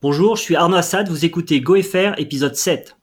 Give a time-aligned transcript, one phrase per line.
[0.00, 2.96] Bonjour, je suis Arnaud Assad, vous écoutez GoFR épisode 7.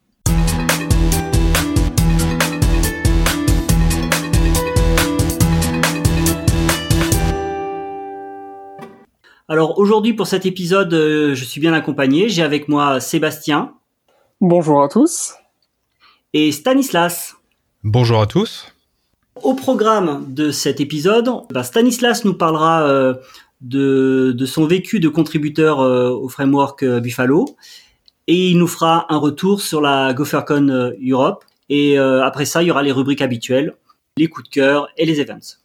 [9.50, 12.30] Alors aujourd'hui pour cet épisode, euh, je suis bien accompagné.
[12.30, 13.74] J'ai avec moi Sébastien.
[14.40, 15.34] Bonjour à tous.
[16.32, 17.36] Et Stanislas.
[17.84, 18.72] Bonjour à tous.
[19.44, 23.18] Au programme de cet épisode, bah, Stanislas nous parlera
[23.62, 27.46] de, son vécu de contributeur euh, au framework euh, Buffalo.
[28.28, 31.46] Et il nous fera un retour sur la GopherCon euh, Europe.
[31.70, 33.74] Et après ça, il y aura les rubriques habituelles,
[34.18, 35.58] les coups de cœur et les events.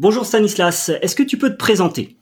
[0.00, 2.16] Bonjour Stanislas, est-ce que tu peux te présenter?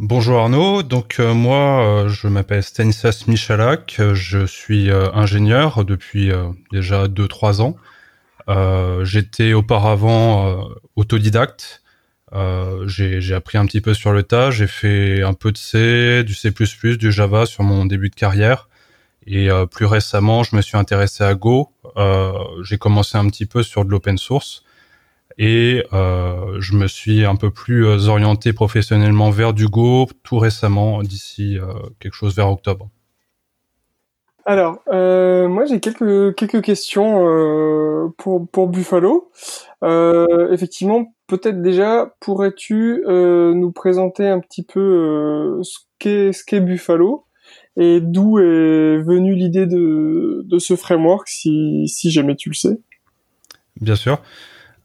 [0.00, 6.30] Bonjour Arnaud, donc euh, moi euh, je m'appelle Stanislas Michalak, euh, je suis ingénieur depuis
[6.70, 7.74] déjà 2-3 ans.
[9.02, 11.82] J'étais auparavant autodidacte,
[12.86, 16.34] j'ai appris un petit peu sur le tas, j'ai fait un peu de C, du
[16.34, 16.52] C++,
[16.96, 18.68] du Java sur mon début de carrière.
[19.26, 21.72] Et plus récemment, je me suis intéressé à Go.
[22.62, 24.62] j'ai commencé un petit peu sur de l'open source
[25.38, 30.38] et euh, je me suis un peu plus euh, orienté professionnellement vers du Go tout
[30.38, 32.90] récemment, d'ici euh, quelque chose vers octobre.
[34.44, 39.30] Alors, euh, moi j'ai quelques quelques questions pour pour Buffalo.
[39.82, 47.26] Effectivement, peut-être déjà pourrais-tu nous présenter un petit peu ce qu'est ce qu'est Buffalo
[47.76, 52.80] et d'où est venue l'idée de de ce framework si si jamais tu le sais?
[53.82, 54.18] Bien sûr.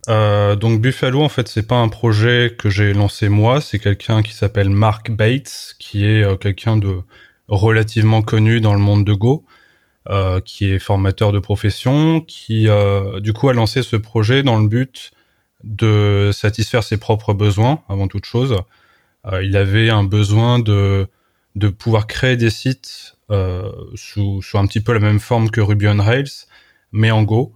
[0.10, 4.22] Euh, donc Buffalo, en fait, c'est pas un projet que j'ai lancé moi, c'est quelqu'un
[4.22, 7.00] qui s'appelle Mark Bates, qui est euh, quelqu'un de
[7.48, 9.46] relativement connu dans le monde de Go,
[10.10, 14.60] euh, qui est formateur de profession, qui euh, du coup a lancé ce projet dans
[14.60, 15.12] le but
[15.64, 18.58] de satisfaire ses propres besoins avant toute chose.
[19.42, 21.08] Il avait un besoin de
[21.56, 23.16] de pouvoir créer des sites
[23.96, 26.46] sous, sous un petit peu la même forme que Ruby on Rails,
[26.92, 27.56] mais en Go.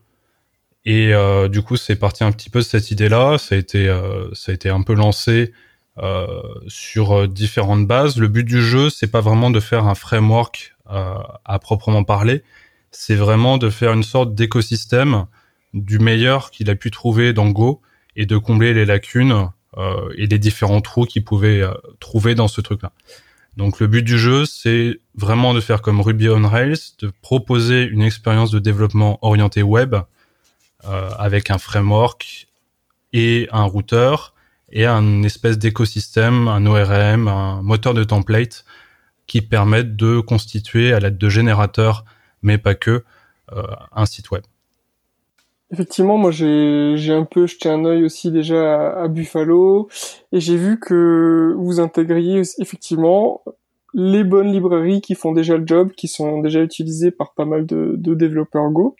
[0.87, 3.37] Et euh, du coup, c'est parti un petit peu de cette idée-là.
[3.37, 5.51] Ça a été, euh, ça a été un peu lancé
[5.97, 6.25] euh,
[6.69, 8.15] sur différentes bases.
[8.15, 12.41] Le but du jeu, c'est pas vraiment de faire un framework à proprement parler.
[12.91, 15.25] C'est vraiment de faire une sorte d'écosystème
[15.73, 17.81] du meilleur qu'il a pu trouver dans Go
[18.15, 19.49] et de combler les lacunes
[20.17, 21.61] et les différents trous qu'il pouvait
[21.99, 22.93] trouver dans ce truc-là.
[23.57, 27.83] Donc le but du jeu, c'est vraiment de faire comme Ruby on Rails, de proposer
[27.83, 30.01] une expérience de développement orientée web euh,
[31.17, 32.47] avec un framework
[33.13, 34.33] et un routeur
[34.71, 38.65] et un espèce d'écosystème, un ORM, un moteur de template
[39.25, 42.05] qui permettent de constituer à l'aide de générateurs,
[42.41, 43.03] mais pas que,
[43.53, 44.43] euh, un site web.
[45.71, 49.89] Effectivement, moi j'ai un peu jeté un œil aussi déjà à, Buffalo
[50.31, 53.43] et j'ai vu que vous intégriez effectivement
[53.93, 57.65] les bonnes librairies qui font déjà le job, qui sont déjà utilisées par pas mal
[57.65, 58.95] de développeurs Go.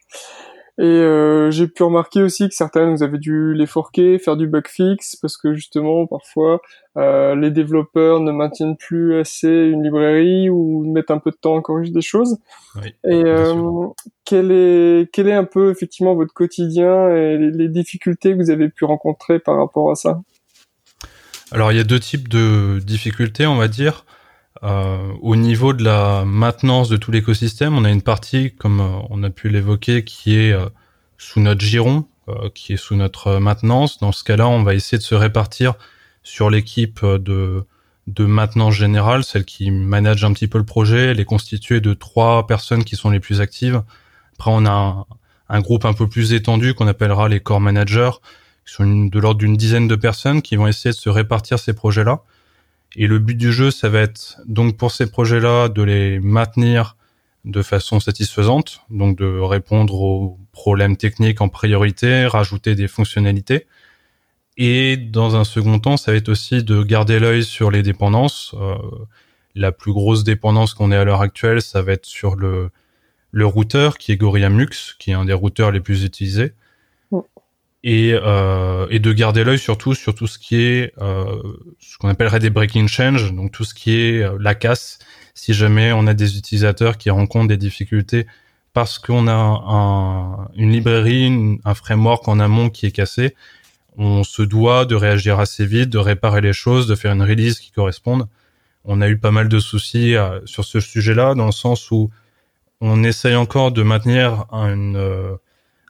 [0.80, 4.46] Et euh, j'ai pu remarquer aussi que certaines, vous avez dû les forquer, faire du
[4.46, 6.62] bug fix, parce que justement, parfois,
[6.98, 11.58] euh, les développeurs ne maintiennent plus assez une librairie ou mettent un peu de temps
[11.58, 12.38] à corriger des choses.
[12.76, 13.88] Oui, et euh,
[14.24, 18.52] quel est quel est un peu effectivement votre quotidien et les, les difficultés que vous
[18.52, 20.22] avez pu rencontrer par rapport à ça?
[21.52, 24.06] Alors, il y a deux types de difficultés, on va dire.
[24.64, 29.00] Euh, au niveau de la maintenance de tout l'écosystème, on a une partie, comme euh,
[29.10, 30.68] on a pu l'évoquer, qui est euh,
[31.18, 32.06] sous notre giron,
[32.54, 34.00] qui est sous notre maintenance.
[34.00, 35.76] Dans ce cas-là, on va essayer de se répartir
[36.24, 37.64] sur l'équipe de,
[38.08, 41.06] de maintenance générale, celle qui manage un petit peu le projet.
[41.06, 43.82] Elle est constituée de trois personnes qui sont les plus actives.
[44.34, 45.06] Après, on a
[45.48, 48.12] un groupe un peu plus étendu qu'on appellera les core managers,
[48.66, 51.74] qui sont de l'ordre d'une dizaine de personnes qui vont essayer de se répartir ces
[51.74, 52.24] projets-là.
[52.98, 56.98] Et le but du jeu, ça va être donc pour ces projets-là de les maintenir
[57.46, 63.68] de façon satisfaisante, donc de répondre aux problèmes techniques en priorité, rajouter des fonctionnalités.
[64.58, 68.56] Et dans un second temps, ça va être aussi de garder l'œil sur les dépendances.
[68.60, 68.76] Euh,
[69.54, 72.72] la plus grosse dépendance qu'on ait à l'heure actuelle, ça va être sur le,
[73.32, 76.54] le routeur qui est Gorilla Mux, qui est un des routeurs les plus utilisés
[77.90, 81.42] et, euh, et de garder l'œil surtout sur tout ce qui est euh,
[81.80, 85.00] ce qu'on appellerait des breaking change, donc tout ce qui est euh, la casse.
[85.34, 88.28] Si jamais on a des utilisateurs qui rencontrent des difficultés
[88.74, 93.36] parce qu'on a un, une librairie, un framework en amont qui est cassé,
[93.96, 97.58] on se doit de réagir assez vite, de réparer les choses, de faire une release
[97.58, 98.28] qui corresponde.
[98.84, 102.10] On a eu pas mal de soucis euh, sur ce sujet-là, dans le sens où
[102.82, 105.38] on essaye encore de maintenir une, euh,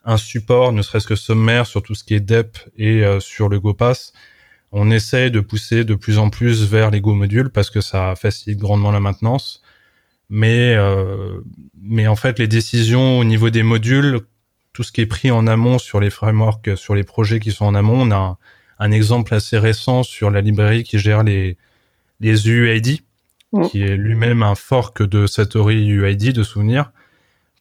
[0.04, 3.60] un support, ne serait-ce que sommaire, sur tout ce qui est DEP et sur le
[3.60, 4.12] GoPass,
[4.72, 8.14] on essaye de pousser de plus en plus vers les Go modules parce que ça
[8.16, 9.62] facilite grandement la maintenance.
[10.30, 10.76] Mais,
[11.82, 14.20] mais en fait, les décisions au niveau des modules,
[14.78, 17.64] tout ce qui est pris en amont sur les frameworks, sur les projets qui sont
[17.64, 18.38] en amont, on a
[18.78, 21.56] un, exemple assez récent sur la librairie qui gère les,
[22.20, 23.00] les UUID,
[23.52, 23.66] mm.
[23.66, 26.92] qui est lui-même un fork de Satori UID de souvenirs,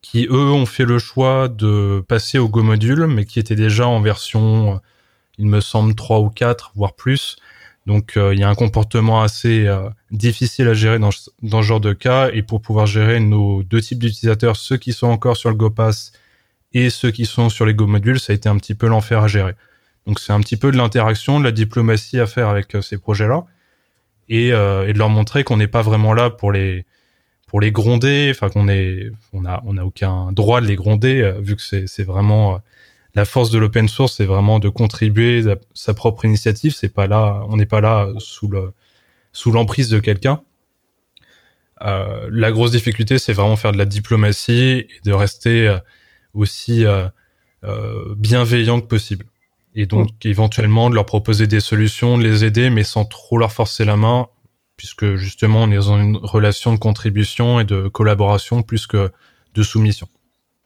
[0.02, 3.88] qui eux ont fait le choix de passer au Go module, mais qui était déjà
[3.88, 4.80] en version,
[5.38, 7.38] il me semble, 3 ou 4, voire plus.
[7.86, 11.80] Donc euh, il y a un comportement assez euh, difficile à gérer dans, ce genre
[11.80, 15.50] de cas, et pour pouvoir gérer nos deux types d'utilisateurs, ceux qui sont encore sur
[15.50, 16.12] le GoPass
[16.74, 19.24] et ceux qui sont sur les Go modules, ça a été un petit peu l'enfer
[19.24, 19.56] à gérer.
[20.08, 22.98] Donc c'est un petit peu de l'interaction, de la diplomatie à faire avec euh, ces
[22.98, 23.46] projets-là
[24.30, 26.86] et, euh, et, de leur montrer qu'on n'est pas vraiment là pour les
[27.48, 31.22] pour les gronder, enfin qu'on est on a on a aucun droit de les gronder
[31.22, 32.62] euh, vu que c'est c'est vraiment
[33.16, 36.76] la force de l'open source, c'est vraiment de contribuer à sa propre initiative.
[36.76, 38.74] C'est pas là, on n'est pas là sous le
[39.34, 40.42] sous l'emprise de quelqu'un.
[41.82, 45.78] Euh, la grosse difficulté, c'est vraiment faire de la diplomatie et de rester
[46.34, 47.08] aussi euh,
[47.64, 49.26] euh, bienveillant que possible.
[49.76, 50.28] Et donc mm.
[50.28, 53.98] éventuellement de leur proposer des solutions, de les aider, mais sans trop leur forcer la
[53.98, 54.28] main,
[54.78, 59.12] puisque justement on est dans une relation de contribution et de collaboration plus que
[59.54, 60.08] de soumission.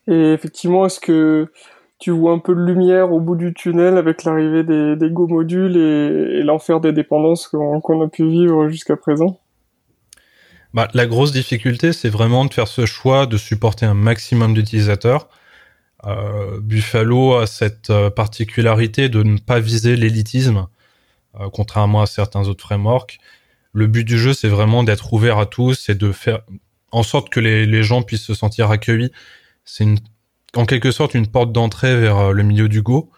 [0.07, 1.51] Et effectivement, est-ce que
[1.99, 5.27] tu vois un peu de lumière au bout du tunnel avec l'arrivée des, des Go
[5.27, 9.39] modules et, l'enfer des dépendances qu'on a pu vivre jusqu'à présent?
[10.73, 15.29] Bah, La grosse difficulté, c'est vraiment de faire ce choix de supporter un maximum d'utilisateurs
[16.05, 20.67] euh, Buffalo a cette euh, particularité de ne pas viser l'élitisme,
[21.39, 23.19] euh, contrairement à certains autres frameworks.
[23.73, 26.41] Le but du jeu, c'est vraiment d'être ouvert à tous et de faire
[26.91, 29.11] en sorte que les, les gens puissent se sentir accueillis.
[29.63, 29.85] C'est
[30.55, 33.11] en quelque sorte une porte d'entrée vers le milieu du Go.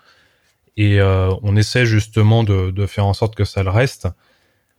[0.78, 4.08] Et on essaie justement de, de, faire en sorte que ça le reste.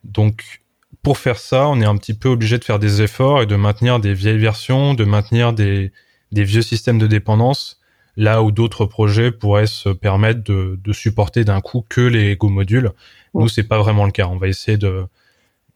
[0.03, 0.61] Donc,
[1.03, 3.55] pour faire ça, on est un petit peu obligé de faire des efforts et de
[3.55, 5.91] maintenir des vieilles versions, de maintenir des,
[6.31, 7.79] des vieux systèmes de dépendance
[8.17, 12.49] là où d'autres projets pourraient se permettre de, de supporter d'un coup que les Go
[12.49, 12.91] modules.
[13.33, 14.27] Nous, c'est pas vraiment le cas.
[14.27, 15.05] On va essayer de,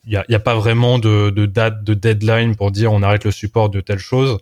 [0.05, 3.03] il y a, y a, pas vraiment de, de, date, de deadline pour dire on
[3.03, 4.39] arrête le support de telle chose,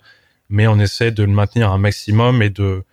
[0.49, 2.83] mais on essaie de le maintenir un maximum et de,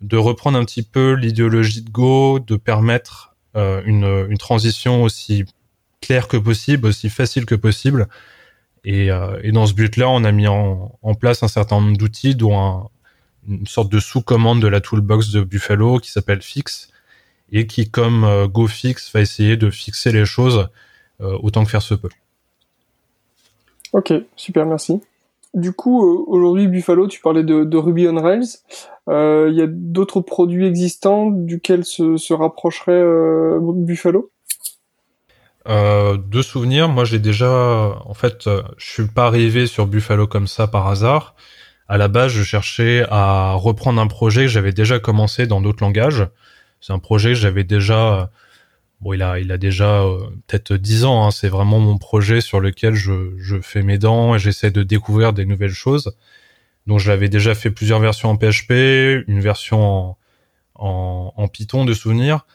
[0.00, 5.44] de reprendre un petit peu l'idéologie de Go, de permettre euh, une, une transition aussi
[6.00, 8.08] claire que possible, aussi facile que possible.
[8.84, 11.96] Et, euh, et dans ce but-là, on a mis en, en place un certain nombre
[11.96, 12.88] d'outils, dont un,
[13.48, 16.88] une sorte de sous-commande de la toolbox de Buffalo qui s'appelle Fix
[17.50, 20.68] et qui, comme euh, GoFix, va essayer de fixer les choses
[21.42, 22.08] autant que faire se peut.
[23.92, 25.00] Ok, super, merci.
[25.54, 28.58] Du coup, euh, aujourd'hui, Buffalo, tu parlais de, Ruby on Rails.
[29.08, 33.02] Il y a d'autres produits existants duquel se, se rapprocherait
[33.60, 34.30] Buffalo?
[35.68, 38.48] Euh, de souvenirs, moi j'ai déjà, en fait,
[38.78, 41.34] je suis pas arrivé sur Buffalo comme ça par hasard
[41.92, 45.84] à la base, je cherchais à reprendre un projet que j'avais déjà commencé dans d'autres
[45.84, 46.26] langages.
[46.80, 48.30] C'est un projet que j'avais déjà,
[49.02, 51.26] bon, il a, il a déjà euh, peut-être dix ans.
[51.26, 51.30] Hein.
[51.30, 55.32] C'est vraiment mon projet sur lequel je, je fais mes dents et j'essaie de découvrir
[55.32, 56.16] des nouvelles choses.
[56.86, 60.18] Donc, j'avais déjà fait plusieurs versions en PHP, une version en,
[60.74, 62.46] en, en Python de souvenirs.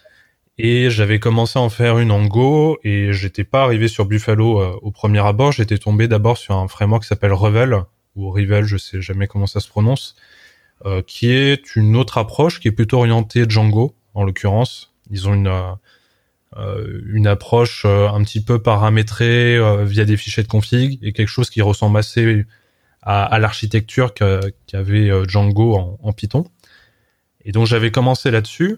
[0.58, 4.60] Et j'avais commencé à en faire une en Go et j'étais pas arrivé sur Buffalo
[4.60, 5.52] euh, au premier abord.
[5.52, 7.84] J'étais tombé d'abord sur un framework qui s'appelle Revel,
[8.16, 10.16] ou Rival, je sais jamais comment ça se prononce,
[10.86, 14.96] euh, qui est une autre approche qui est plutôt orientée Django en l'occurrence.
[15.12, 15.74] Ils ont une euh,
[16.56, 21.50] une approche euh, un petit peu paramétrée via des fichiers de config et quelque chose
[21.50, 22.46] qui ressemble assez
[23.02, 26.46] à, l'architecture qu'avait Django en, en, Python.
[27.46, 28.78] Et donc j'avais commencé là-dessus.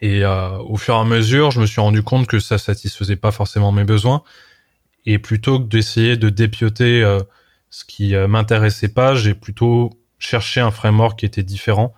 [0.00, 3.30] Et au fur et à mesure, je me suis rendu compte que ça satisfaisait pas
[3.30, 4.22] forcément mes besoins.
[5.06, 7.02] Et plutôt que d'essayer de dépioter
[7.72, 11.94] ce qui euh, m'intéressait pas, j'ai plutôt cherché un framework qui était différent.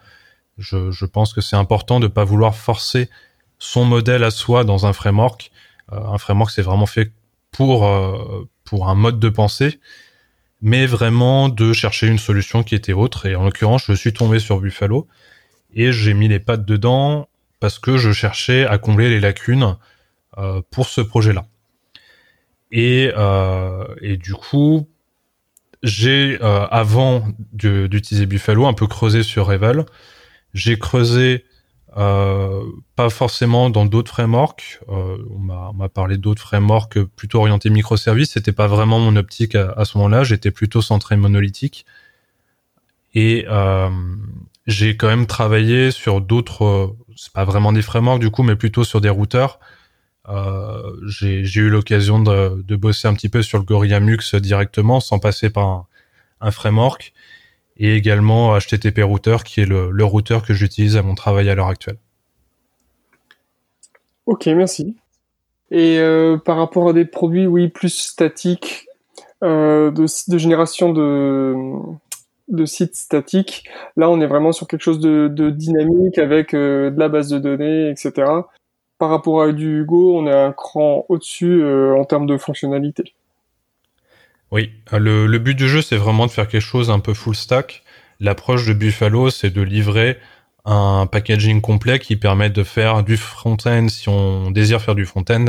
[0.57, 3.11] Je, je pense que c'est important de pas vouloir forcer
[3.59, 5.51] son modèle à soi dans un framework.
[5.93, 7.13] Euh, un framework, c'est vraiment fait
[7.51, 9.79] pour euh, pour un mode de pensée,
[10.61, 13.27] mais vraiment de chercher une solution qui était autre.
[13.27, 15.07] Et en l'occurrence, je suis tombé sur Buffalo
[15.75, 17.29] et j'ai mis les pattes dedans
[17.61, 19.77] parce que je cherchais à combler les lacunes
[20.39, 21.47] euh, pour ce projet-là.
[22.71, 23.13] Et,
[24.01, 24.89] et du coup,
[25.85, 29.85] j'ai, avant d'utiliser Buffalo, un peu creusé sur Revel.
[30.55, 31.45] J'ai creusé
[31.97, 32.65] euh,
[32.97, 34.81] pas forcément dans d'autres frameworks.
[34.89, 38.33] Euh, on m'a parlé d'autres frameworks plutôt orientés microservices.
[38.33, 40.25] C'était pas vraiment mon optique à, ce moment-là.
[40.25, 41.87] J'étais plutôt centré monolithique.
[43.15, 43.47] Et,
[44.67, 48.83] j'ai quand même travaillé sur d'autres, c'est pas vraiment des frameworks du coup, mais plutôt
[48.83, 49.61] sur des routeurs.
[50.29, 55.01] Euh, j'ai eu l'occasion de, de, bosser un petit peu sur le Gorilla Mux directement,
[55.01, 55.87] sans passer par
[56.41, 57.13] un framework,
[57.77, 61.69] et également HTTP Router, qui est le, routeur que j'utilise à mon travail à l'heure
[61.69, 61.99] actuelle.
[64.27, 64.97] Ok, merci.
[65.71, 68.87] Et euh, par rapport à des produits, oui, plus statiques,
[69.43, 70.07] euh, de,
[70.39, 73.65] génération de, sites statiques,
[73.97, 77.39] là, on est vraiment sur quelque chose de, dynamique avec euh, de la base de
[77.39, 78.13] données, etc.
[78.99, 83.15] Par rapport à du Go, on est un cran au-dessus en termes de fonctionnalité.
[84.55, 87.83] Oui, le, but du jeu, c'est vraiment de faire quelque chose un peu full stack.
[88.21, 90.17] L'approche de Buffalo, c'est de livrer
[90.65, 95.47] un packaging complet qui permet de faire du front-end si on désire faire du front-end.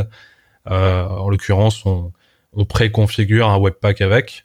[0.71, 2.13] Euh, en l'occurrence, on,
[2.53, 4.43] on préconfigure un webpack avec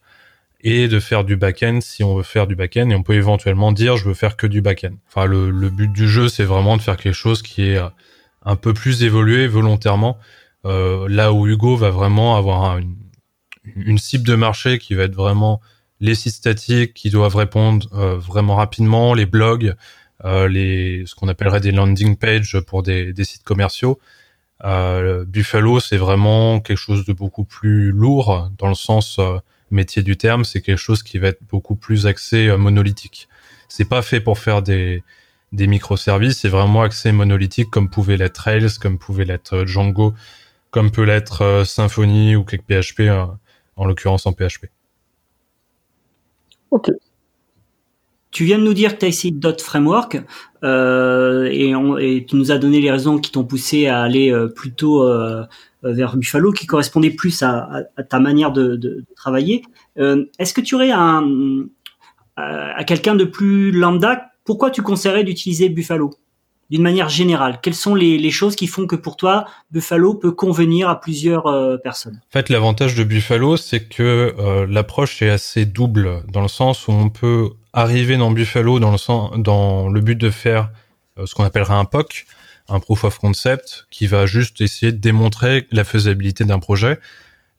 [0.60, 3.72] et de faire du back-end si on veut faire du back-end et on peut éventuellement
[3.72, 4.92] dire je veux faire que du back-end.
[5.08, 7.80] Enfin, le, but du jeu, c'est vraiment de faire quelque chose qui est
[8.44, 10.18] un peu plus évolué volontairement.
[10.66, 12.94] Euh, là où Hugo va vraiment avoir une,
[13.64, 15.60] une cible de marché qui va être vraiment
[16.00, 19.74] les sites statiques qui doivent répondre euh, vraiment rapidement, les blogs,
[20.24, 23.98] euh, les ce qu'on appellerait des landing pages pour des, des sites commerciaux.
[24.64, 29.38] Euh, Buffalo, c'est vraiment quelque chose de beaucoup plus lourd dans le sens euh,
[29.70, 30.44] métier du terme.
[30.44, 33.28] C'est quelque chose qui va être beaucoup plus axé euh, monolithique.
[33.68, 35.02] C'est pas fait pour faire des
[35.52, 36.38] des microservices.
[36.38, 40.14] C'est vraiment axé monolithique comme pouvait l'être Rails, comme pouvait l'être Django,
[40.70, 43.10] comme peut l'être Symfony ou quelque PHP,
[43.80, 44.66] en l'occurrence en PHP.
[46.70, 46.90] Ok.
[48.30, 50.22] Tu viens de nous dire que tu as essayé Dot Framework
[50.62, 54.30] euh, et, on, et, tu nous as donné les raisons qui t'ont poussé à aller
[54.30, 55.44] euh, plutôt euh,
[55.82, 59.62] vers Buffalo, qui correspondait plus à, à, à ta manière de, de, travailler.
[59.98, 61.64] Euh, Est-ce que tu aurais un,
[62.36, 66.10] à quelqu'un de plus lambda, pourquoi tu conseillerais d'utiliser Buffalo?
[66.70, 70.88] D'une manière générale Quelles sont les, choses qui font que pour toi, Buffalo peut convenir
[70.88, 72.20] à plusieurs euh, personnes?
[72.28, 76.86] En fait, l'avantage de Buffalo, c'est que euh, l'approche est assez double, dans le sens
[76.86, 80.70] où on peut arriver dans Buffalo dans le, sens, dans le but de faire
[81.18, 82.26] euh, ce qu'on appellerait un POC,
[82.68, 87.00] un Proof of Concept, qui va juste essayer de démontrer la faisabilité d'un projet.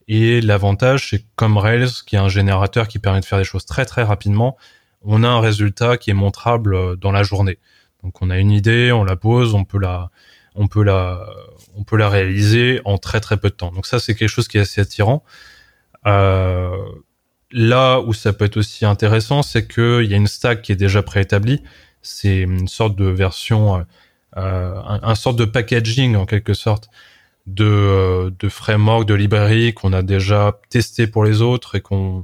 [0.07, 3.65] Et l'avantage, c'est comme Rails, qui est un générateur qui permet de faire des choses
[3.65, 4.57] très très rapidement,
[5.03, 7.57] on a un résultat qui est montrable dans la journée.
[8.03, 10.09] Donc on a une idée, on la pose, on peut la,
[11.89, 13.71] réaliser en très très peu de temps.
[13.71, 15.23] Donc ça c'est quelque chose qui est assez attirant.
[16.07, 16.75] Euh,
[17.51, 20.75] là où ça peut être aussi intéressant, c'est qu'il y a une stack qui est
[20.75, 21.61] déjà préétablie.
[22.01, 23.85] C'est une sorte de version,
[24.37, 26.89] euh, un, un, sorte de packaging en quelque sorte
[27.47, 32.23] de, framework, de librairie qu'on a déjà testé pour les autres et qu'on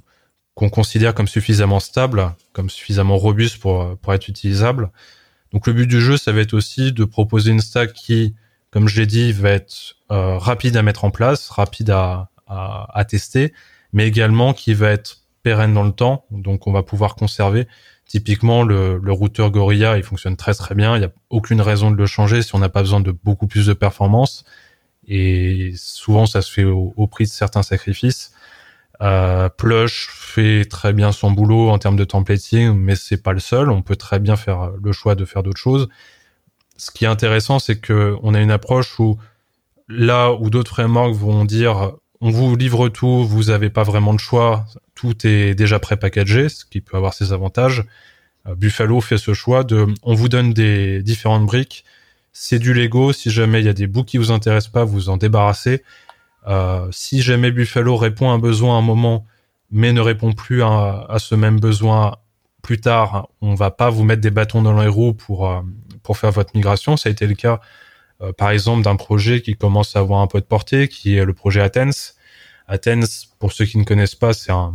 [0.55, 4.89] qu'on considère comme suffisamment stable, comme suffisamment robuste pour, pour être utilisable.
[5.51, 8.35] Donc le but du jeu, ça va être aussi de proposer une stack qui,
[8.71, 13.05] comme je l'ai dit, va être euh, rapide à mettre en place, rapide à, à,
[13.05, 13.53] tester,
[13.93, 16.25] mais également qui va être pérenne dans le temps.
[16.31, 17.67] Donc on va pouvoir conserver.
[18.05, 20.95] Typiquement, le, routeur Gorilla, il fonctionne très très bien.
[20.95, 23.47] Il n'y a aucune raison de le changer si on n'a pas besoin de beaucoup
[23.47, 24.45] plus de performance.
[25.07, 28.31] Et souvent, ça se fait au prix de certains sacrifices.
[29.01, 33.39] Euh, Plush fait très bien son boulot en termes de templating, mais c'est pas le
[33.39, 33.69] seul.
[33.69, 35.87] On peut très bien faire le choix de faire d'autres choses.
[36.77, 39.17] Ce qui est intéressant, c'est que on a une approche où
[39.87, 44.19] là où d'autres frameworks vont dire on vous livre tout, vous avez pas vraiment de
[44.19, 47.83] choix, tout est déjà pré-packagé, ce qui peut avoir ses avantages.
[48.47, 51.85] Euh, Buffalo fait ce choix de on vous donne des différentes briques,
[52.33, 55.09] c'est du Lego, si jamais il y a des bouts qui vous intéressent pas, vous
[55.09, 55.83] en débarrassez
[56.47, 59.25] euh, si jamais Buffalo répond à un besoin à un moment,
[59.69, 62.15] mais ne répond plus à, à ce même besoin
[62.61, 65.61] plus tard, on va pas vous mettre des bâtons dans les roues pour euh,
[66.03, 66.97] pour faire votre migration.
[66.97, 67.59] Ça a été le cas,
[68.21, 71.25] euh, par exemple, d'un projet qui commence à avoir un peu de portée, qui est
[71.25, 72.15] le projet Athens.
[72.67, 74.73] Athens, pour ceux qui ne connaissent pas, c'est un,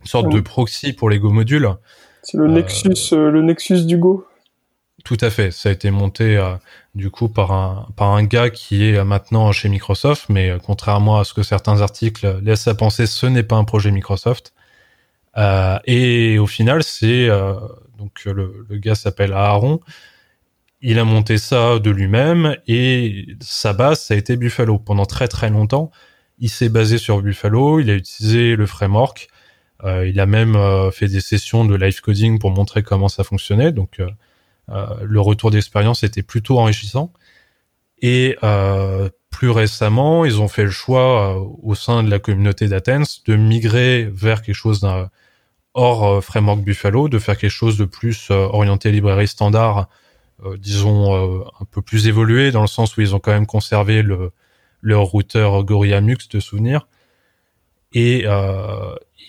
[0.00, 1.68] une sorte de proxy pour les Go modules.
[2.22, 4.26] C'est le Nexus, le Nexus du Go.
[5.04, 5.50] Tout à fait.
[5.50, 6.36] Ça a été monté
[6.94, 11.18] du coup par un par un gars qui est maintenant chez Microsoft, mais euh, contrairement
[11.18, 14.52] à ce que certains articles laissent à penser, ce n'est pas un projet Microsoft.
[15.38, 17.54] Euh, et au final, c'est euh,
[17.98, 19.80] donc le, le gars s'appelle Aaron.
[20.82, 25.28] Il a monté ça de lui-même et sa base ça a été Buffalo pendant très
[25.28, 25.90] très longtemps.
[26.38, 27.80] Il s'est basé sur Buffalo.
[27.80, 29.28] Il a utilisé le framework.
[29.84, 30.56] Euh, il a même
[30.92, 33.72] fait des sessions de live coding pour montrer comment ça fonctionnait.
[33.72, 34.08] Donc euh,
[34.68, 37.12] le retour d'expérience était plutôt enrichissant.
[38.02, 42.68] Et euh, plus récemment, ils ont fait le choix euh, au sein de la communauté
[42.68, 44.86] d'Athens de migrer vers quelque chose
[45.74, 49.88] hors framework Buffalo, de faire quelque chose de plus orienté librairie standard,
[50.58, 54.32] disons un peu plus évolué dans le sens où ils ont quand même conservé le
[54.82, 56.88] leur routeur Gorilla Mux de souvenirs
[57.92, 58.24] et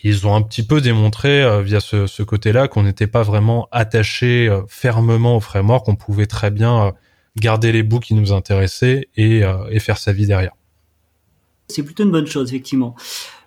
[0.02, 4.54] ils ont un petit peu démontré via ce, ce côté-là qu'on n'était pas vraiment attaché
[4.68, 6.92] fermement au framework, qu'on pouvait très bien
[7.36, 10.52] garder les bouts qui nous intéressaient et, euh, et faire sa vie derrière.
[11.68, 12.94] C'est plutôt une bonne chose, effectivement.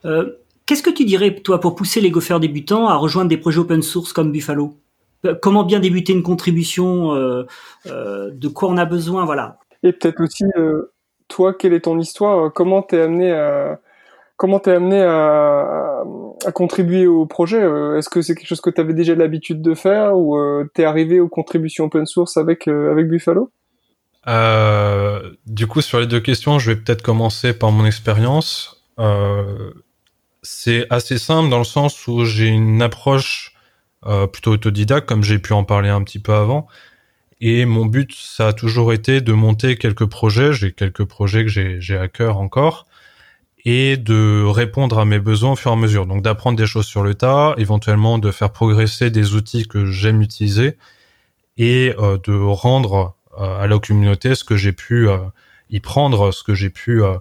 [0.05, 0.31] Euh,
[0.65, 3.83] Qu'est-ce que tu dirais, toi, pour pousser les goffers débutants à rejoindre des projets open
[3.83, 4.75] source comme Buffalo?
[5.25, 7.45] Euh, Comment bien débuter une contribution euh,
[7.85, 9.59] euh, De quoi on a besoin Voilà?
[9.83, 10.91] Et peut-être aussi, euh,
[11.27, 12.51] toi, quelle est ton histoire?
[12.51, 13.79] Comment t'es amené à
[14.38, 16.04] comment t'es amené à,
[16.54, 17.60] contribuer au projet
[17.98, 20.38] Est-ce que c'est quelque chose que tu avais déjà l'habitude de faire ou
[20.74, 23.51] t'es arrivé aux contributions open source avec avec Buffalo?
[24.27, 28.84] Euh, du coup, sur les deux questions, je vais peut-être commencer par mon expérience.
[29.00, 29.72] Euh,
[30.42, 33.54] c'est assez simple dans le sens où j'ai une approche
[34.06, 36.68] euh, plutôt autodidacte, comme j'ai pu en parler un petit peu avant.
[37.42, 40.54] Et mon but, ça a toujours été de monter quelques projets.
[40.54, 41.50] J'ai quelques projets que
[41.80, 42.88] j'ai à cœur encore
[43.65, 46.05] et de répondre à mes besoins au fur et à mesure.
[46.05, 50.22] Donc d'apprendre des choses sur le tas, éventuellement de faire progresser des outils que j'aime
[50.22, 50.77] utiliser
[51.57, 55.17] et euh, de rendre euh, à la communauté ce que j'ai pu euh,
[55.72, 57.17] y prendre, ce que j'ai pu euh,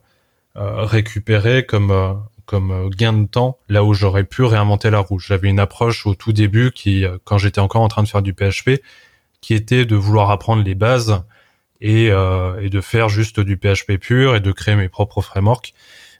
[0.54, 5.18] récupérer comme comme gain de temps là où j'aurais pu réinventer la roue.
[5.18, 8.34] J'avais une approche au tout début qui, quand j'étais encore en train de faire du
[8.34, 8.82] PHP,
[9.40, 11.22] qui était de vouloir apprendre les bases
[11.80, 15.74] et, euh, et de faire juste du PHP pur et de créer mes propres frameworks.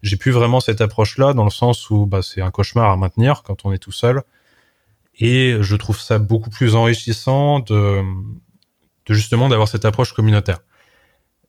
[0.04, 3.42] J'ai plus vraiment cette approche-là dans le sens où bah, c'est un cauchemar à maintenir
[3.42, 4.23] quand on est tout seul.
[5.18, 8.02] Et je trouve ça beaucoup plus enrichissant de,
[9.06, 10.58] de justement d'avoir cette approche communautaire.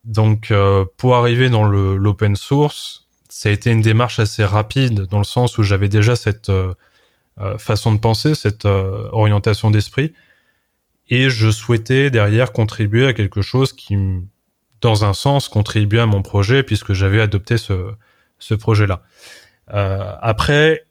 [0.04, 5.18] Donc euh, pour arriver dans l'open source, ça a été une démarche assez rapide dans
[5.18, 6.72] le sens où j'avais déjà cette euh,
[7.38, 10.14] euh, façon de penser, cette orientation d'esprit,
[11.10, 13.98] et je souhaitais derrière contribuer à quelque chose qui,
[14.80, 17.92] dans un sens, contribuait à mon projet puisque j'avais adopté ce,
[18.38, 19.02] ce projet-là.
[19.68, 20.86] après,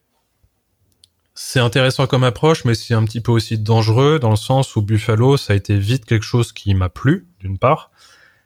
[1.38, 4.81] c'est intéressant comme approche, mais c'est un petit peu aussi dangereux dans le sens où
[4.81, 7.91] Buffalo, ça a été vite quelque chose qui m'a plu, d'une part.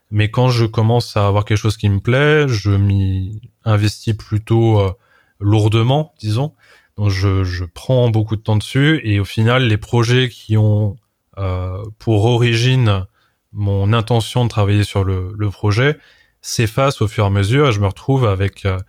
[0.10, 4.80] Mais quand je commence à avoir quelque chose qui me plaît, je m'y investis plutôt
[4.80, 4.92] euh,
[5.40, 6.56] lourdement, disons.
[6.98, 10.98] Donc je, je, prends beaucoup de temps dessus et au final, les projets qui ont
[11.38, 13.06] euh, pour origine
[13.54, 16.00] mon intention de travailler sur le, le projet
[16.42, 18.80] s'effacent au fur et à mesure et je me retrouve avec euh,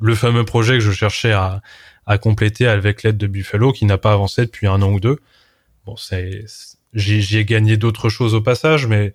[0.00, 1.60] le fameux projet que je cherchais à,
[2.22, 5.18] compléter avec l'aide de Buffalo qui n'a pas avancé depuis un an ou deux.
[5.84, 6.46] Bon, c'est,
[6.94, 9.14] j'y ai gagné d'autres choses au passage, mais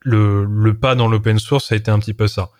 [0.00, 2.50] le, le pas dans l'open source a été un petit peu ça.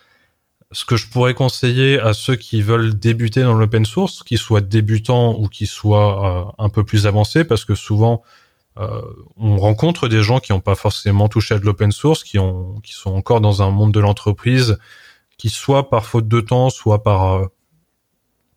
[0.72, 4.60] Ce que je pourrais conseiller à ceux qui veulent débuter dans l'open source, qu'ils soient
[4.60, 8.22] débutants ou qu'ils soient euh, un peu plus avancés, parce que souvent
[8.78, 9.00] euh,
[9.36, 12.74] on rencontre des gens qui n'ont pas forcément touché à de l'open source, qui ont,
[12.82, 14.78] qui sont encore dans un monde de l'entreprise,
[15.38, 17.46] qui soit par faute de temps, soit par euh,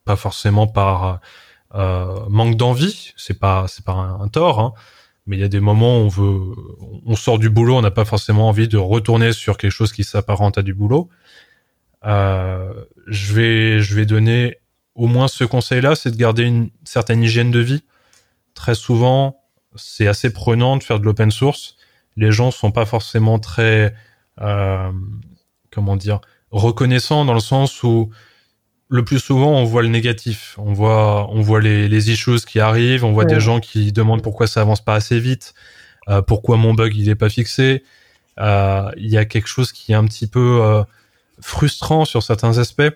[0.03, 1.19] pas forcément par
[1.75, 4.73] euh, manque d'envie, c'est pas c'est pas un, tort, hein.
[5.25, 6.55] mais il y a des moments où on veut,
[7.05, 10.03] on sort du boulot, on n'a pas forcément envie de retourner sur quelque chose qui
[10.03, 11.10] s'apparente à du boulot.
[12.05, 12.73] Euh,
[13.08, 14.58] je vais je vais donner
[14.95, 17.84] au moins ce conseil-là, c'est de garder une certaine hygiène de vie.
[18.53, 19.38] Très souvent,
[19.75, 21.75] c'est assez prenant de faire de l'open source.
[22.15, 23.93] Les gens sont pas forcément très
[24.41, 24.91] euh,
[25.71, 28.10] comment dire reconnaissants dans le sens où
[28.89, 30.55] le plus souvent, on voit le négatif.
[30.58, 33.05] On voit, on voit les, les issues qui arrivent.
[33.05, 35.53] On voit des gens qui demandent pourquoi ça avance pas assez vite,
[36.10, 37.84] euh, pourquoi mon bug il est pas fixé.
[38.39, 40.84] Euh, il y a quelque chose qui est un petit peu euh,
[41.39, 42.91] frustrant sur certains aspects.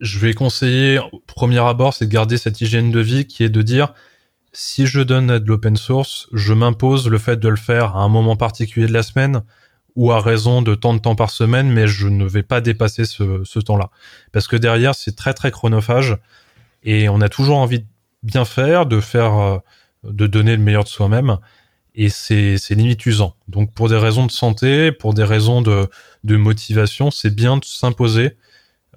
[0.00, 3.48] Je vais conseiller, au premier abord, c'est de garder cette hygiène de vie qui est
[3.48, 3.94] de dire
[4.52, 8.08] si je donne de l'open source, je m'impose le fait de le faire à un
[8.08, 9.42] moment particulier de la semaine
[9.96, 13.04] ou à raison de tant de temps par semaine, mais je ne vais pas dépasser
[13.04, 13.90] ce, ce temps-là.
[14.32, 16.16] Parce que derrière, c'est très très chronophage
[16.82, 17.86] et on a toujours envie de
[18.22, 19.58] bien faire, de faire, euh,
[20.04, 21.38] de donner le meilleur de soi-même
[21.94, 23.34] et c'est, limite usant.
[23.48, 25.86] Donc pour des raisons de santé, pour des raisons de,
[26.24, 28.36] de motivation, c'est bien de s'imposer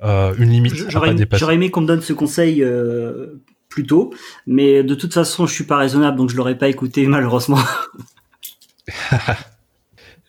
[0.04, 1.40] euh, une limite à pas dépasser.
[1.40, 3.42] J'aurais aimé qu'on me donne ce conseil euh,
[3.74, 3.88] plus
[4.46, 7.60] mais de toute façon, je suis pas raisonnable, donc je l'aurais pas écouté malheureusement.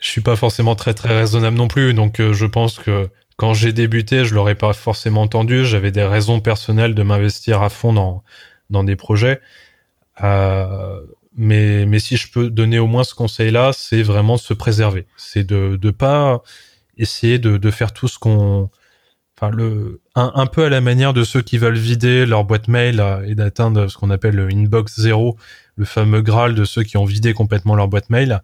[0.01, 3.53] je suis pas forcément très très raisonnable non plus, donc euh, je pense que quand
[3.53, 5.65] j'ai débuté, je l'aurais pas forcément entendu.
[5.65, 8.23] J'avais des raisons personnelles de m'investir à fond dans
[8.71, 9.41] dans des projets.
[10.23, 11.01] Euh,
[11.37, 15.07] mais mais si je peux donner au moins ce conseil-là, c'est vraiment de se préserver.
[15.17, 16.43] C'est de de pas
[16.97, 18.71] essayer de de faire tout ce qu'on
[20.15, 23.35] un, peu à la manière de ceux qui veulent vider leur boîte mail euh, et
[23.35, 25.37] d'atteindre ce qu'on appelle le inbox zéro,
[25.77, 28.41] le fameux graal de ceux qui ont vidé complètement leur boîte mail.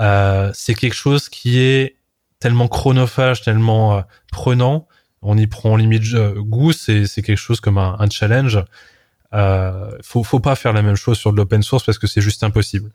[0.00, 1.96] Euh, c'est quelque chose qui est
[2.40, 4.86] tellement chronophage, tellement euh, prenant.
[5.22, 6.02] On y prend limite
[6.36, 6.72] goût.
[6.72, 8.62] C'est quelque chose comme un, challenge.
[9.32, 12.20] Euh, faut faut pas faire la même chose sur de l'open source parce que c'est
[12.20, 12.90] juste impossible.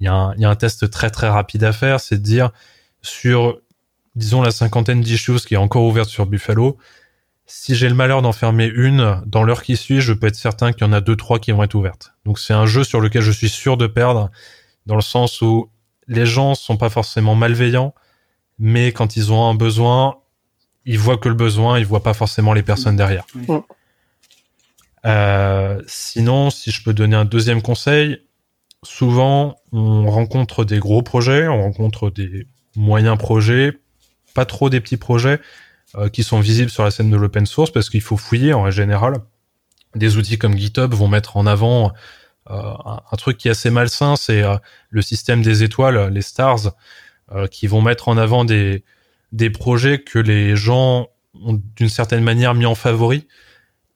[0.00, 2.50] Il y il y a un test très très rapide à faire, c'est de dire
[3.02, 3.60] sur
[4.16, 6.78] disons la cinquantaine d'issues qui est encore ouverte sur Buffalo,
[7.46, 10.72] si j'ai le malheur d'en fermer une, dans l'heure qui suit, je peux être certain
[10.72, 12.14] qu'il y en a deux, trois qui vont être ouvertes.
[12.24, 14.30] Donc c'est un jeu sur lequel je suis sûr de perdre,
[14.86, 15.70] dans le sens où
[16.06, 17.94] les gens sont pas forcément malveillants,
[18.58, 20.16] mais quand ils ont un besoin,
[20.86, 23.26] ils voient que le besoin, ils voient pas forcément les personnes derrière.
[25.06, 28.22] Euh, sinon, si je peux donner un deuxième conseil,
[28.82, 32.46] souvent on rencontre des gros projets, on rencontre des
[32.76, 33.78] moyens projets,
[34.34, 35.40] pas trop des petits projets
[35.96, 38.70] euh, qui sont visibles sur la scène de l'open source parce qu'il faut fouiller en
[38.70, 39.18] général.
[39.94, 41.92] Des outils comme GitHub vont mettre en avant
[42.50, 42.74] euh,
[43.10, 44.56] un, truc qui est assez malsain, c'est euh,
[44.90, 46.72] le système des étoiles, les stars,
[47.50, 48.84] qui vont mettre en avant des,
[49.32, 51.08] des projets que les gens
[51.42, 53.26] ont d'une certaine manière mis en favori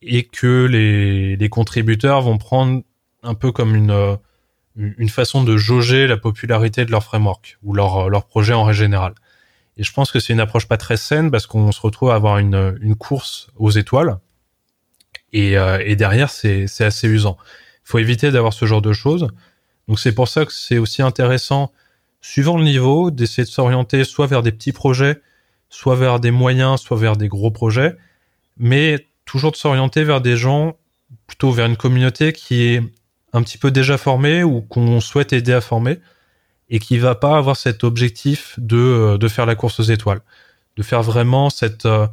[0.00, 2.82] et que les, les contributeurs vont prendre
[3.22, 4.18] un peu comme une,
[4.76, 9.14] une façon de jauger la popularité de leur framework ou leur, leur projet en général.
[9.78, 12.14] Et je pense que c'est une approche pas très saine parce qu'on se retrouve à
[12.14, 14.18] avoir une, course aux étoiles.
[15.32, 17.36] Et, euh, et derrière, c'est assez usant.
[17.84, 19.28] Il faut éviter d'avoir ce genre de choses.
[19.86, 21.72] Donc c'est pour ça que c'est aussi intéressant,
[22.20, 25.20] suivant le niveau, d'essayer de s'orienter soit vers des petits projets,
[25.70, 27.96] soit vers des moyens, soit vers des gros projets,
[28.58, 30.76] mais toujours de s'orienter vers des gens,
[31.26, 32.82] plutôt vers une communauté qui est
[33.32, 36.00] un petit peu déjà formée ou qu'on souhaite aider à former
[36.70, 40.20] et qui va pas avoir cet objectif de, euh, de faire la course aux étoiles,
[40.76, 42.06] de faire vraiment cette euh,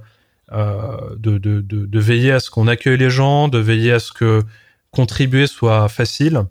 [0.52, 4.00] euh, de, de, de, de, veiller à ce qu'on accueille les gens, de veiller à
[4.00, 4.44] ce que
[4.91, 6.44] contribuer soit facile,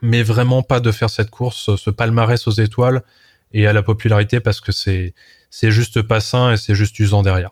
[0.00, 3.02] mais vraiment pas de faire cette course, ce palmarès aux étoiles
[3.52, 5.14] et à la popularité parce que c'est
[5.50, 7.50] c'est juste pas sain et c'est juste usant derrière.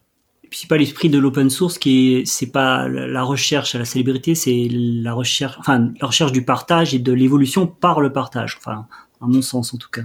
[0.51, 4.35] C'est pas l'esprit de l'open source qui est c'est pas la recherche à la célébrité,
[4.35, 8.57] c'est la recherche enfin la recherche du partage et de l'évolution par le partage.
[8.59, 8.87] Enfin
[9.23, 10.03] à mon sens en tout cas.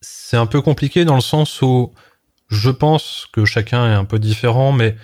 [0.00, 1.92] C'est un peu compliqué dans le sens où
[2.48, 4.96] je pense que chacun est un peu différent, mais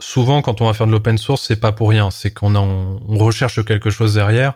[0.00, 3.18] souvent quand on va faire de l'open source, c'est pas pour rien, c'est qu'on on
[3.18, 4.54] recherche quelque chose derrière,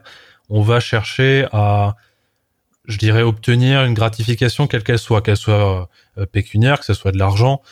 [0.48, 1.96] on va chercher à
[2.86, 7.12] je dirais obtenir une gratification quelle qu'elle soit, qu'elle soit euh, pécuniaire, que ce soit
[7.12, 7.62] de l'argent,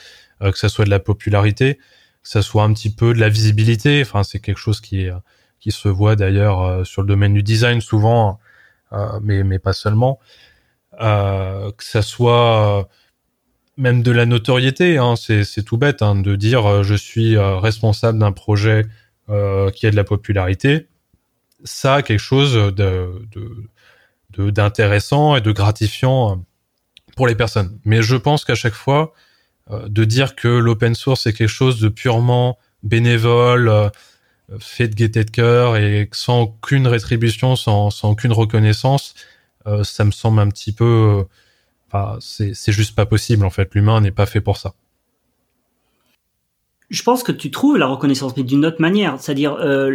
[0.40, 3.28] euh, que ce soit de la popularité, que ce soit un petit peu de la
[3.28, 4.02] visibilité.
[4.02, 5.08] Enfin, c'est quelque chose qui
[5.60, 8.40] qui se voit d'ailleurs euh, sur le domaine du design souvent.
[8.92, 10.18] Euh, mais, mais pas seulement.
[11.00, 12.88] Euh, que ça soit
[13.76, 18.32] même de la notoriété, hein, c'est tout bête hein, de dire je suis responsable d'un
[18.32, 18.86] projet
[19.28, 20.88] qui a de la popularité.
[21.64, 23.08] Ça a quelque chose de,
[24.50, 26.44] d'intéressant et de gratifiant
[27.16, 27.78] pour les personnes.
[27.84, 29.14] Mais je pense qu'à chaque fois,
[29.70, 33.90] de dire que l'open source est quelque chose de purement bénévole,
[34.58, 39.14] fait de gaieté de cœur et sans aucune rétribution, sans, sans aucune reconnaissance,
[39.66, 41.24] euh, ça me semble un petit peu...
[41.88, 43.74] Enfin, c'est juste pas possible en fait.
[43.74, 44.74] L'humain n'est pas fait pour ça.
[46.88, 49.94] Je pense que tu trouves la reconnaissance, mais d'une autre manière, c'est-à-dire euh,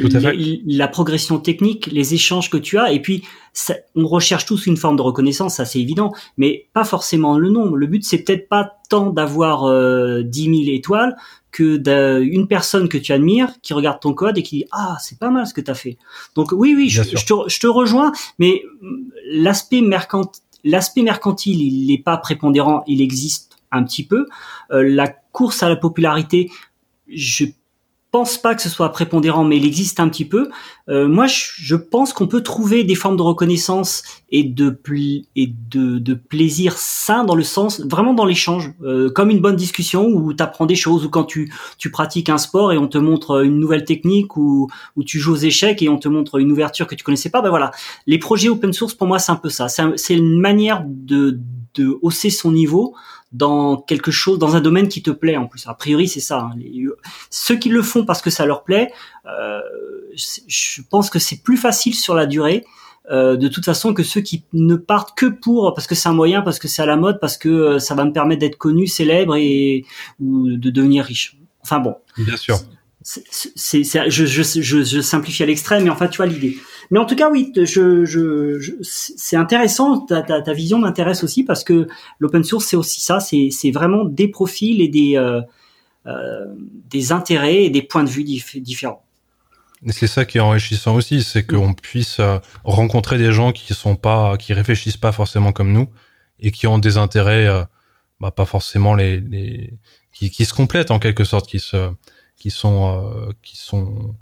[0.66, 4.78] la progression technique, les échanges que tu as, et puis ça, on recherche tous une
[4.78, 7.76] forme de reconnaissance, ça c'est évident, mais pas forcément le nombre.
[7.76, 11.18] Le but c'est peut-être pas tant d'avoir euh, 10 000 étoiles
[11.56, 15.18] que d'une personne que tu admires qui regarde ton code et qui dit ah c'est
[15.18, 15.98] pas mal ce que tu as fait.
[16.36, 18.64] Donc oui oui je, te, je, te, rejoins, mais
[19.32, 24.28] l'aspect mercantile, l'aspect mercantile il n'est pas prépondérant, il existe un petit peu.
[24.72, 26.52] Euh, la course à la popularité,
[27.08, 27.46] je
[28.16, 30.48] pense pas que ce soit prépondérant, mais il existe un petit peu.
[30.88, 34.74] Euh, moi, je, pense qu'on peut trouver des formes de reconnaissance et de
[35.36, 39.58] et de, de plaisir sain dans le sens vraiment dans l'échange, euh, comme une bonne
[39.58, 42.88] discussion où tu apprends des choses, ou quand tu tu pratiques un sport et on
[42.88, 46.40] te montre une nouvelle technique, ou où tu joues aux échecs et on te montre
[46.40, 47.42] une ouverture que tu connaissais pas.
[47.42, 47.72] Ben voilà,
[48.08, 49.68] les projets open source pour moi c'est un peu ça.
[49.68, 51.38] C'est une manière de
[51.76, 52.96] de hausser son niveau
[53.32, 55.68] dans quelque chose, dans un domaine qui te plaît en plus.
[55.68, 56.50] A priori, c'est ça.
[56.52, 56.58] Hein.
[57.30, 58.92] ceux qui le font parce que ça leur plaît,
[59.26, 59.60] euh,
[60.48, 62.64] je pense que c'est plus facile sur la durée.
[63.12, 66.14] Euh, de toute façon que ceux qui ne partent que pour parce que c'est un
[66.14, 68.58] moyen parce que c'est à la mode parce que euh, ça va me permettre d'être
[68.58, 69.86] connu célèbre et
[70.20, 72.58] ou de devenir riche enfin bon bien sûr
[73.08, 76.58] c'est, je, je, je, je, simplifie à l'extrême, mais enfin, tu vois l'idée.
[76.90, 80.02] Mais en tout cas, oui, je, je, je c'est intéressant.
[80.02, 81.88] Ta, ta, ta vision m'intéresse aussi parce que
[82.18, 83.20] l'open source, c'est aussi ça.
[83.20, 86.46] C'est, c'est vraiment des profils et des, euh,
[86.90, 89.04] des intérêts et des points de vue différents.
[89.86, 92.20] Et c'est ça qui est enrichissant aussi, c'est qu'on puisse
[92.64, 95.90] rencontrer des gens qui sont pas, qui réfléchissent pas forcément comme nous
[96.40, 97.48] et qui ont des intérêts,
[98.20, 99.74] bah, pas forcément les, les
[100.12, 101.92] qui, qui, se complètent en quelque sorte, qui se,
[102.46, 104.16] qui sont, qui sont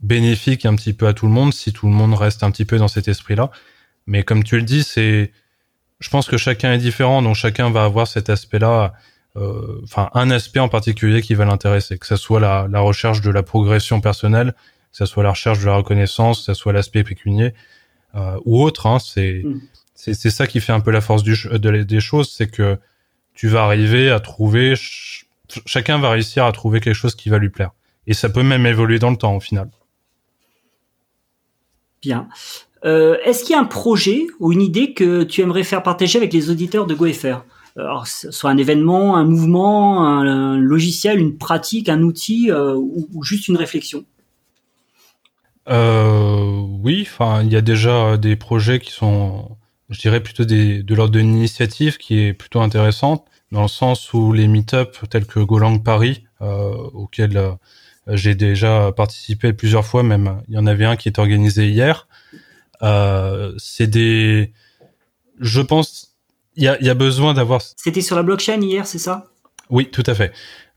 [0.00, 2.64] bénéfiques un petit peu à tout le monde si tout le monde reste un petit
[2.64, 3.50] peu dans cet esprit-là.
[4.06, 5.30] Mais comme tu le dis, c'est,
[6.00, 8.94] je pense que chacun est différent, donc chacun va avoir cet aspect-là,
[9.36, 13.20] euh, enfin un aspect en particulier qui va l'intéresser, que ce soit la, la, recherche
[13.20, 14.54] de la progression personnelle,
[14.92, 17.52] que ce soit la recherche de la reconnaissance, que ce soit l'aspect pécunier
[18.14, 18.86] euh, ou autre.
[18.86, 19.60] Hein, c'est mm.
[19.94, 22.78] c'est ça qui fait un peu la force du, de, des choses, c'est que
[23.34, 24.76] tu vas arriver à trouver,
[25.66, 27.70] chacun va réussir à trouver quelque chose qui va lui plaire.
[28.06, 29.70] Et ça peut même évoluer dans le temps au final.
[32.02, 32.28] Bien.
[32.84, 36.18] Euh, Est-ce qu'il y a un projet ou une idée que tu aimerais faire partager
[36.18, 37.44] avec les auditeurs de GoFR
[37.76, 43.48] alors, soit un événement, un mouvement, un, logiciel, une pratique, un outil euh, ou, juste
[43.48, 44.04] une réflexion?
[45.68, 49.56] Euh, Oui, enfin, il y a déjà des projets qui sont,
[49.90, 54.12] je dirais plutôt des, de l'ordre d'une initiative qui est plutôt intéressante, dans le sens
[54.12, 57.52] où les meet-up tels que Golang Paris, euh, auxquels euh,
[58.08, 62.08] j'ai déjà participé plusieurs fois, même il y en avait un qui est organisé hier,
[62.82, 64.52] euh, c'est des,
[65.40, 66.16] je pense,
[66.56, 67.62] il y a, y a, besoin d'avoir.
[67.76, 69.26] C'était sur la blockchain hier, c'est ça?
[69.70, 70.32] Oui, tout à fait.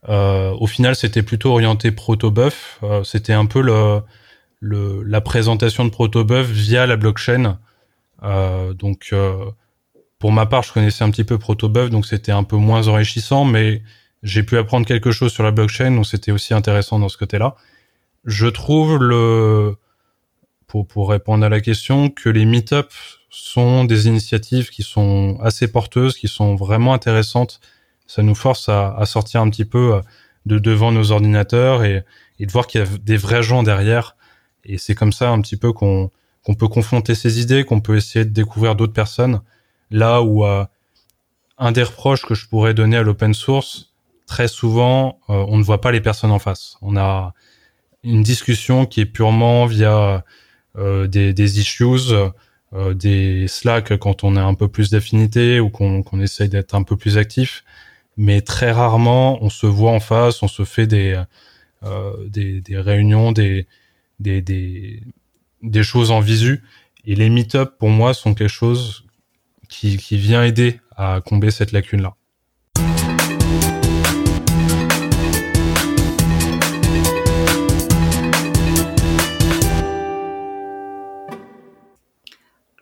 [0.07, 2.79] Euh, au final, c'était plutôt orienté protobuf.
[2.83, 4.01] Euh, c'était un peu le,
[4.59, 7.59] le, la présentation de protobuf via la blockchain.
[8.23, 9.13] Euh, donc,
[10.19, 13.45] pour ma part, je connaissais un petit peu protobuf, donc c'était un peu moins enrichissant,
[13.45, 13.83] mais
[14.23, 17.55] j'ai pu apprendre quelque chose sur la blockchain, donc c'était aussi intéressant dans ce côté-là.
[18.25, 19.75] Je trouve le
[20.67, 22.91] pour, pour répondre à la question, que les meet-up
[23.29, 27.61] sont des initiatives qui sont assez porteuses, qui sont vraiment intéressantes.
[28.05, 30.01] Ça nous force à, à sortir un petit peu euh,
[30.45, 32.03] de devant nos ordinateurs et,
[32.39, 34.15] et de voir qu'il y a des vrais gens derrière.
[34.63, 36.11] Et c'est comme ça un petit peu qu'on
[36.43, 39.41] qu'on peut confronter ces idées, qu'on peut essayer de découvrir d'autres personnes.
[39.89, 40.65] Là où euh,
[41.57, 43.93] un des reproches que je pourrais donner à l'open source,
[44.25, 46.77] très souvent, euh, on ne voit pas les personnes en face.
[46.81, 47.33] On a
[48.03, 50.23] une discussion qui est purement via
[50.77, 52.13] euh, des, des, issues,
[52.73, 56.75] euh, des Slack quand on a un peu plus d'affinité ou qu'on qu'on essaye d'être
[56.75, 57.63] un peu plus actif.
[58.15, 61.21] Mais très rarement, on se voit en face, on se fait des,
[61.83, 63.67] euh, des, des, réunions, des,
[64.19, 64.41] des,
[65.61, 66.63] des, choses en visu.
[67.05, 69.05] Et les meet-up, pour moi, sont quelque chose
[69.69, 72.15] qui, qui vient aider à combler cette lacune-là.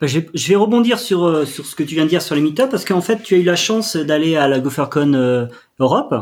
[0.01, 2.41] Bah, je vais rebondir sur, euh, sur ce que tu viens de dire sur les
[2.41, 5.47] meet parce qu'en fait, tu as eu la chance d'aller à la GopherCon euh,
[5.79, 6.13] Europe.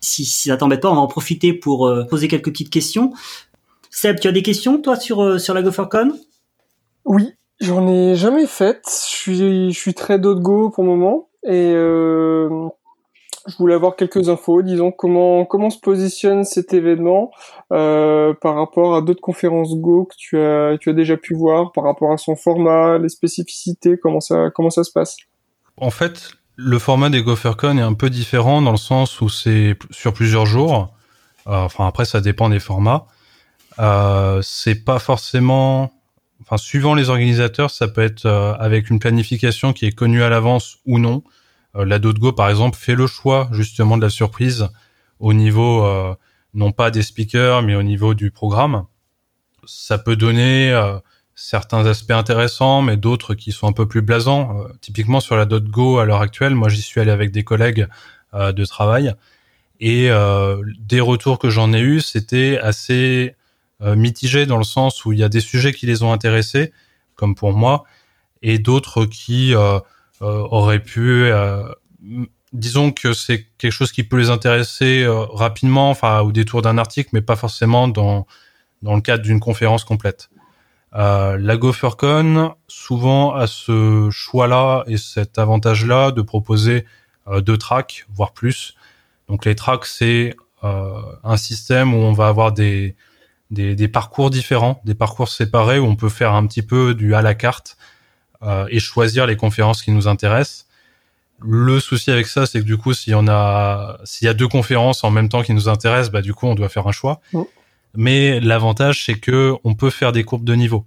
[0.00, 3.12] Si, si ça t'embête pas, on va en profiter pour euh, poser quelques petites questions.
[3.90, 6.12] Seb, tu as des questions, toi, sur, sur la GopherCon
[7.04, 8.80] Oui, j'en ai jamais fait.
[8.86, 11.28] Je suis, je suis très go pour le moment.
[11.44, 11.74] Et
[13.46, 17.30] je voulais avoir quelques infos, disons comment comment se positionne cet événement
[17.72, 21.72] euh, par rapport à d'autres conférences Go que tu as tu as déjà pu voir,
[21.72, 25.16] par rapport à son format, les spécificités, comment ça comment ça se passe?
[25.76, 29.76] En fait, le format des GopherCon est un peu différent dans le sens où c'est
[29.90, 30.94] sur plusieurs jours.
[31.46, 33.06] Euh, enfin après ça dépend des formats.
[33.78, 35.90] Euh, c'est pas forcément
[36.42, 40.28] enfin suivant les organisateurs, ça peut être euh, avec une planification qui est connue à
[40.28, 41.22] l'avance ou non.
[41.76, 44.68] Euh, la Go, par exemple, fait le choix justement de la surprise
[45.18, 46.14] au niveau euh,
[46.54, 48.86] non pas des speakers, mais au niveau du programme.
[49.66, 50.74] Ça peut donner
[51.34, 54.64] certains aspects intéressants, mais d'autres qui sont un peu plus blasants.
[54.80, 57.86] typiquement sur la Go à l'heure actuelle, moi j'y suis allé avec des collègues
[58.32, 59.14] de travail
[59.80, 60.10] et
[60.80, 63.36] des retours que j'en ai eus, c'était assez
[63.80, 66.72] mitigé dans le sens où il y a des sujets qui les ont intéressés,
[67.16, 67.84] comme pour moi,
[68.42, 69.80] et d'autres qui euh,
[70.20, 71.64] auraient pu euh,
[72.52, 76.78] disons que c'est quelque chose qui peut les intéresser euh, rapidement, enfin au détour d'un
[76.78, 78.26] article, mais pas forcément dans
[78.82, 80.30] dans le cadre d'une conférence complète.
[80.94, 86.86] Euh, la GopherCon souvent a ce choix-là et cet avantage-là de proposer
[87.28, 88.74] euh, deux tracks, voire plus.
[89.28, 92.96] Donc les tracks, c'est euh, un système où on va avoir des,
[93.50, 97.14] des, des, parcours différents, des parcours séparés où on peut faire un petit peu du
[97.14, 97.76] à la carte
[98.42, 100.66] euh, et choisir les conférences qui nous intéressent.
[101.42, 104.48] Le souci avec ça, c'est que du coup, si on a, s'il y a deux
[104.48, 107.20] conférences en même temps qui nous intéressent, bah du coup, on doit faire un choix.
[107.94, 110.86] Mais l'avantage, c'est que on peut faire des courbes de niveau.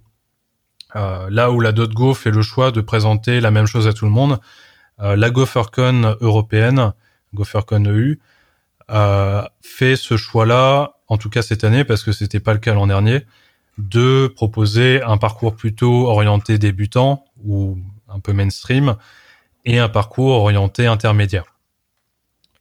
[0.96, 4.04] Euh, là où la .go fait le choix de présenter la même chose à tout
[4.04, 4.40] le monde,
[5.00, 6.92] euh, la GopherCon européenne,
[7.34, 8.20] GopherCon EU,
[9.60, 12.86] fait ce choix-là, en tout cas cette année, parce que c'était pas le cas l'an
[12.86, 13.26] dernier,
[13.78, 18.96] de proposer un parcours plutôt orienté débutant ou un peu mainstream
[19.64, 21.44] et un parcours orienté intermédiaire.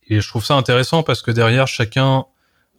[0.08, 2.25] Et je trouve ça intéressant parce que derrière chacun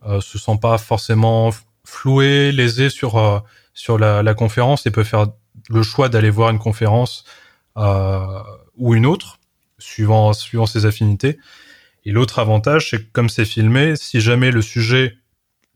[0.06, 1.50] euh, se sent pas forcément
[1.84, 3.38] floué, lésé sur euh,
[3.72, 5.26] sur la, la, conférence et peut faire
[5.68, 7.24] le choix d'aller voir une conférence
[7.76, 8.42] euh,
[8.76, 9.38] ou une autre
[9.78, 11.38] suivant suivant ses affinités.
[12.04, 15.16] Et l'autre avantage, c'est que comme c'est filmé, si jamais le sujet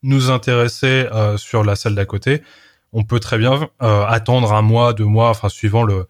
[0.03, 2.43] nous intéressait euh, sur la salle d'à côté,
[2.93, 6.07] on peut très bien euh, attendre un mois, deux mois, enfin suivant le,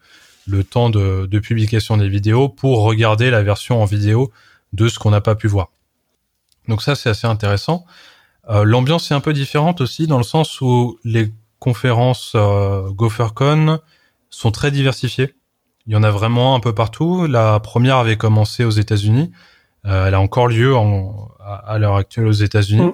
[0.46, 4.30] le temps de, publication des vidéos pour regarder la version en vidéo
[4.72, 5.68] de ce qu'on n'a pas pu voir.
[6.68, 7.84] Donc ça c'est assez intéressant.
[8.50, 13.80] Euh, L'ambiance est un peu différente aussi dans le sens où les conférences GopherCon
[14.30, 15.34] sont très diversifiées.
[15.86, 17.26] Il y en a vraiment un peu partout.
[17.26, 19.32] La première avait commencé aux États-Unis.
[19.84, 20.76] Elle a encore lieu
[21.40, 22.82] à, l'heure actuelle aux États-Unis.
[22.82, 22.92] Mm.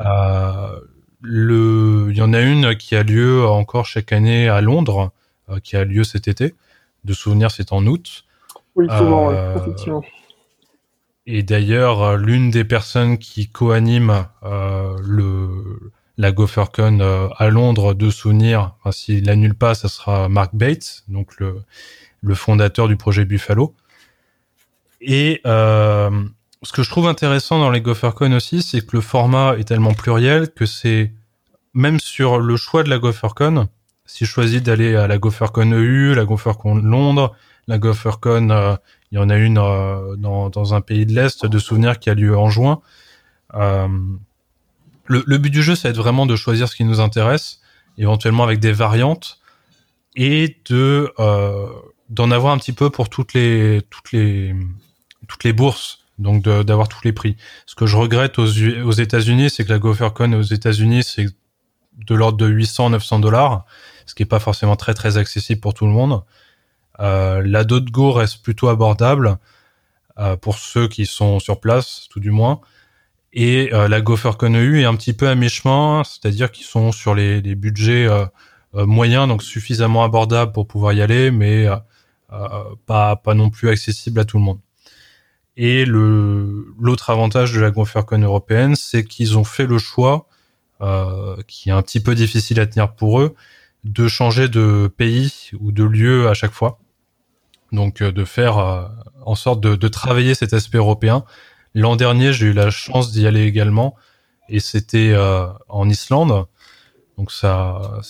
[0.00, 0.80] Euh,
[1.20, 5.12] le, il y en a une qui a lieu encore chaque année à Londres,
[5.48, 6.54] euh, qui a lieu cet été.
[7.04, 8.24] De souvenir, c'est en août.
[8.76, 10.02] Oui, souvent, euh, effectivement.
[11.26, 18.10] Et d'ailleurs, l'une des personnes qui co-anime euh, le la GopherCon euh, à Londres de
[18.10, 21.62] souvenir, enfin, s'il n'annule pas, ça sera Mark Bates, donc le,
[22.22, 23.74] le fondateur du projet Buffalo.
[25.00, 26.10] Et euh,
[26.62, 29.94] ce que je trouve intéressant dans les GopherCon aussi, c'est que le format est tellement
[29.94, 31.12] pluriel que c'est
[31.74, 33.68] même sur le choix de la GopherCon,
[34.08, 37.36] si je choisis d'aller à la GopherCon EU, la GopherCon Londres,
[37.68, 38.74] la GopherCon, euh,
[39.12, 42.14] il y en a une euh, dans, un pays de l'Est de souvenirs qui a
[42.14, 42.80] lieu en juin.
[43.54, 43.86] Euh,
[45.06, 47.60] le, le, but du jeu, c'est vraiment de choisir ce qui nous intéresse,
[47.98, 49.40] éventuellement avec des variantes,
[50.16, 51.12] et de
[52.08, 54.56] d'en avoir un petit peu pour toutes les toutes les
[55.28, 57.36] toutes les bourses donc d'avoir tous les prix.
[57.66, 61.26] Ce que je regrette aux, aux États-Unis, c'est que la GopherCon aux États-Unis, c'est
[62.06, 63.64] de l'ordre de 800-900 dollars,
[64.06, 66.22] ce qui est pas forcément très très accessible pour tout le monde.
[67.00, 69.38] Euh, la Go reste plutôt abordable
[70.18, 72.60] euh, pour ceux qui sont sur place, tout du moins.
[73.32, 77.14] Et euh, la GopherCon EU est un petit peu à mi-chemin, c'est-à-dire qu'ils sont sur
[77.14, 78.08] les, budgets
[78.74, 81.66] moyens, donc suffisamment abordables pour pouvoir y aller, mais
[82.86, 84.60] pas, pas non plus accessible à tout le monde.
[85.58, 90.28] Et le l'autre avantage de la GopherCon européenne, c'est qu'ils ont fait le choix,
[90.80, 93.34] euh, qui est un petit peu difficile à tenir pour eux,
[93.82, 96.78] de changer de pays ou de lieu à chaque fois.
[97.72, 98.86] Donc euh, de faire euh,
[99.24, 101.24] en sorte de, de, travailler cet aspect européen.
[101.74, 103.96] L'an dernier, j'ai eu la chance d'y aller également,
[104.48, 106.46] et c'était euh, en Islande.
[107.18, 108.00] Donc ça,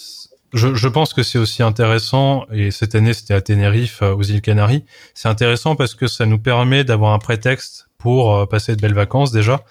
[0.53, 4.23] je, je, pense que c'est aussi intéressant, et cette année c'était à Tenerife, euh, aux
[4.23, 4.85] îles Canaries.
[5.15, 8.95] C'est intéressant parce que ça nous permet d'avoir un prétexte pour euh, passer de belles
[8.95, 9.63] vacances déjà,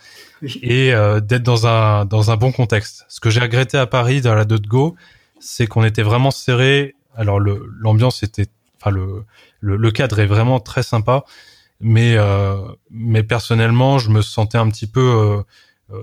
[0.62, 3.06] et euh, d'être dans un, dans un bon contexte.
[3.10, 4.96] Ce que j'ai regretté à Paris dans la Go,
[5.40, 6.96] c'est qu'on était vraiment serré.
[7.16, 8.48] Alors l'ambiance était,
[8.80, 9.24] enfin le,
[9.60, 11.24] le, le, cadre est vraiment très sympa,
[11.80, 12.16] mais
[12.92, 15.42] mais personnellement je me sentais un petit peu euh,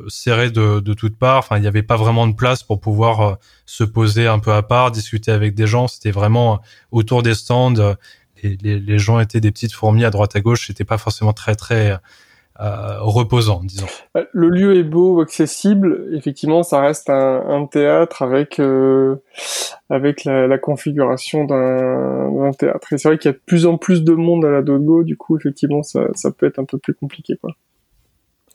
[0.09, 1.38] serré de, de toutes parts.
[1.38, 3.35] Enfin, il n'y avait pas vraiment de place pour pouvoir euh,
[3.66, 5.88] se poser un peu à part, discuter avec des gens.
[5.88, 6.57] C'était vraiment euh,
[6.90, 7.97] autour des stands.
[8.42, 10.66] Les, les, les, gens étaient des petites fourmis à droite à gauche.
[10.66, 11.99] C'était pas forcément très très
[12.61, 13.87] euh, reposant, disons.
[14.33, 16.09] Le lieu est beau, accessible.
[16.12, 19.16] Effectivement, ça reste un, un théâtre avec euh,
[19.90, 22.92] avec la, la configuration d'un théâtre.
[22.92, 25.03] Et c'est vrai qu'il y a de plus en plus de monde à la Dogo.
[25.03, 27.51] Du coup, effectivement, ça, ça peut être un peu plus compliqué, quoi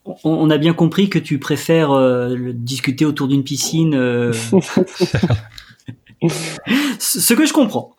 [0.06, 3.96] on a bien compris que tu préfères euh, discuter autour d'une piscine.
[3.96, 4.34] Euh...
[7.00, 7.96] Ce que je comprends.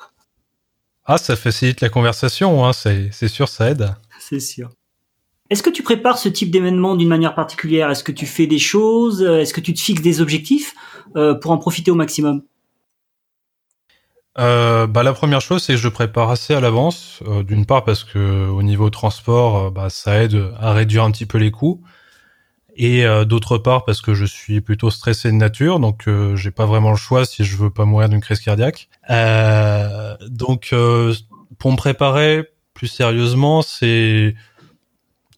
[1.05, 3.95] Ah, ça facilite la conversation, hein, c'est sûr, ça aide.
[4.19, 4.71] C'est sûr.
[5.49, 7.91] Est-ce que tu prépares ce type d'événement d'une manière particulière?
[7.91, 9.23] Est-ce que tu fais des choses?
[9.23, 10.75] Est-ce que tu te fixes des objectifs
[11.17, 12.43] euh, pour en profiter au maximum?
[14.41, 17.21] Euh, bah, la première chose, c'est que je prépare assez à l'avance.
[17.27, 21.11] Euh, D'une part parce que au niveau transport, euh, bah, ça aide à réduire un
[21.11, 21.83] petit peu les coûts,
[22.77, 26.51] et euh, d'autre part parce que je suis plutôt stressé de nature, donc euh, j'ai
[26.51, 28.89] pas vraiment le choix si je veux pas mourir d'une crise cardiaque.
[30.29, 30.75] donc
[31.59, 34.35] pour me préparer plus sérieusement, c'est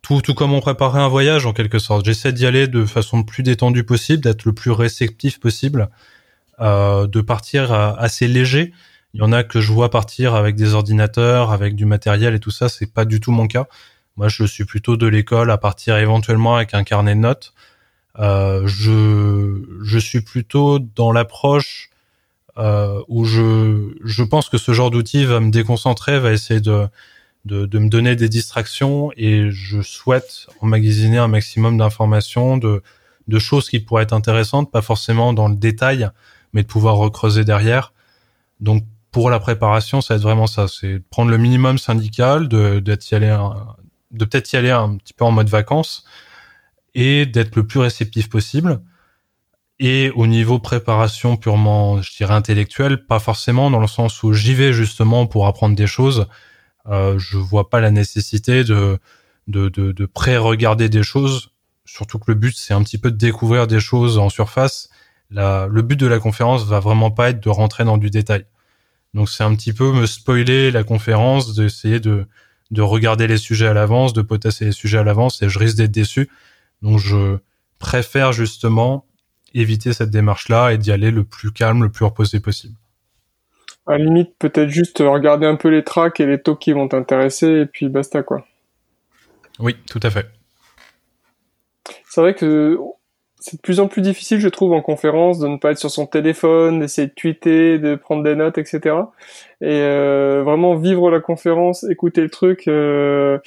[0.02, 2.04] tout, tout comme on préparait un voyage en quelque sorte.
[2.04, 5.88] J'essaie d'y aller de façon le plus détendue possible, d'être le plus réceptif possible.
[6.60, 8.72] De partir assez léger.
[9.14, 12.40] Il y en a que je vois partir avec des ordinateurs, avec du matériel et
[12.40, 12.68] tout ça.
[12.68, 13.66] C'est pas du tout mon cas.
[14.16, 17.52] Moi, je suis plutôt de l'école à partir éventuellement avec un carnet de notes.
[18.18, 21.90] Euh, je, je suis plutôt dans l'approche
[22.58, 26.86] euh, où je, je pense que ce genre d'outil va me déconcentrer, va essayer de,
[27.46, 32.82] de, de me donner des distractions et je souhaite emmagasiner un maximum d'informations, de,
[33.28, 36.10] de choses qui pourraient être intéressantes, pas forcément dans le détail,
[36.52, 37.94] mais de pouvoir recreuser derrière.
[38.60, 42.80] Donc pour la préparation, ça va être vraiment ça, c'est prendre le minimum syndical, de
[42.80, 43.36] d'être y aller,
[44.18, 46.04] peut-être y aller un petit peu en mode vacances
[46.94, 48.80] et d'être le plus réceptif possible.
[49.78, 54.54] Et au niveau préparation purement, je dirais intellectuelle, pas forcément dans le sens où j'y
[54.54, 56.26] vais justement pour apprendre des choses.
[56.86, 58.98] Euh, je vois pas la nécessité de
[59.48, 61.50] de, de, de pré-regarder des choses.
[61.84, 64.88] Surtout que le but c'est un petit peu de découvrir des choses en surface.
[65.30, 68.46] Le but de la conférence va vraiment pas être de rentrer dans du détail.
[69.14, 72.26] Donc c'est un petit peu me spoiler la conférence, d'essayer de,
[72.70, 75.76] de regarder les sujets à l'avance, de potasser les sujets à l'avance et je risque
[75.76, 76.30] d'être déçu.
[76.80, 77.38] Donc je
[77.78, 79.06] préfère justement
[79.54, 82.74] éviter cette démarche-là et d'y aller le plus calme, le plus reposé possible.
[83.86, 86.88] À la limite, peut-être juste regarder un peu les tracks et les talks qui vont
[86.88, 88.46] t'intéresser et puis basta quoi.
[89.58, 90.30] Oui, tout à fait.
[92.08, 92.78] C'est vrai que
[93.42, 95.90] c'est de plus en plus difficile, je trouve, en conférence, de ne pas être sur
[95.90, 98.94] son téléphone, d'essayer de tweeter, de prendre des notes, etc.
[99.60, 102.68] Et euh, vraiment vivre la conférence, écouter le truc.
[102.68, 103.38] Euh,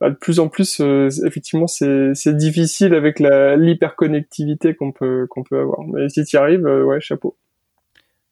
[0.00, 5.60] bah, de plus en plus, euh, effectivement, c'est difficile avec l'hyperconnectivité qu'on peut qu'on peut
[5.60, 5.82] avoir.
[5.86, 7.36] Mais si tu y arrives, ouais, chapeau.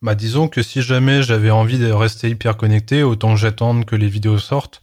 [0.01, 4.09] Bah disons que si jamais j'avais envie de rester hyper connecté, autant j'attende que les
[4.09, 4.81] vidéos sortent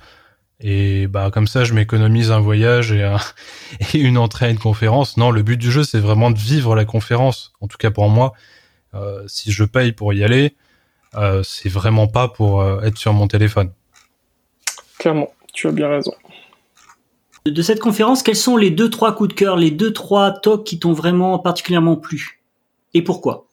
[0.59, 3.15] et bah comme ça, je m'économise un voyage et,
[3.93, 5.17] et, une entrée à une conférence.
[5.17, 7.53] Non, le but du jeu, c'est vraiment de vivre la conférence.
[7.61, 8.33] En tout cas pour moi,
[8.93, 10.55] euh, si je paye pour y aller,
[11.15, 13.71] euh, c'est vraiment pas pour euh, être sur mon téléphone.
[14.97, 16.13] Clairement, tu as bien raison.
[17.45, 20.65] De cette conférence, quels sont les deux trois coups de cœur, les deux trois talks
[20.65, 22.41] qui t'ont vraiment particulièrement plu?
[22.93, 23.47] Et pourquoi?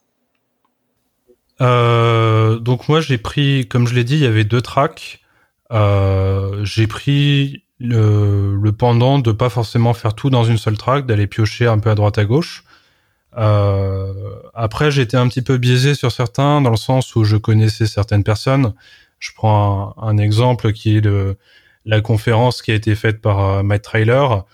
[1.61, 5.20] Euh, Donc moi, j'ai pris, comme je l'ai dit, il y avait deux tracks.
[5.74, 11.06] Euh, j'ai pris le, le, pendant de pas forcément faire tout dans une seule track,
[11.06, 12.64] d'aller piocher un peu à droite à gauche.
[13.36, 14.12] Euh,
[14.54, 18.24] après, j'étais un petit peu biaisé sur certains, dans le sens où je connaissais certaines
[18.24, 18.74] personnes.
[19.18, 21.36] Je prends un, un exemple qui est de
[21.84, 24.44] la conférence qui a été faite par euh, Matt Trailer,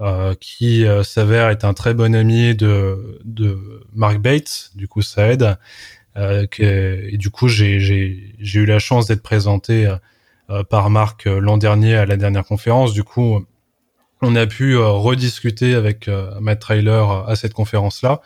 [0.00, 4.70] euh, qui euh, s'avère être un très bon ami de, de Mark Bates.
[4.74, 5.56] Du coup, ça aide.
[6.16, 9.90] Que, et du coup, j'ai eu la chance d'être présenté
[10.68, 12.92] par Marc euh, l'an dernier à la dernière conférence.
[12.92, 13.44] Du coup,
[14.22, 16.08] on a pu euh, rediscuter avec
[16.40, 18.20] Matt Trailer à cette conférence-là.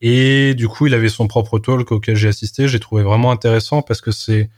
[0.00, 2.68] Et du coup, il avait son propre talk auquel j'ai assisté.
[2.68, 4.50] J'ai trouvé vraiment intéressant parce que c'est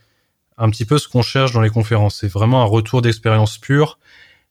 [0.59, 2.17] un petit peu ce qu'on cherche dans les conférences.
[2.21, 3.99] C'est vraiment un retour d'expérience pure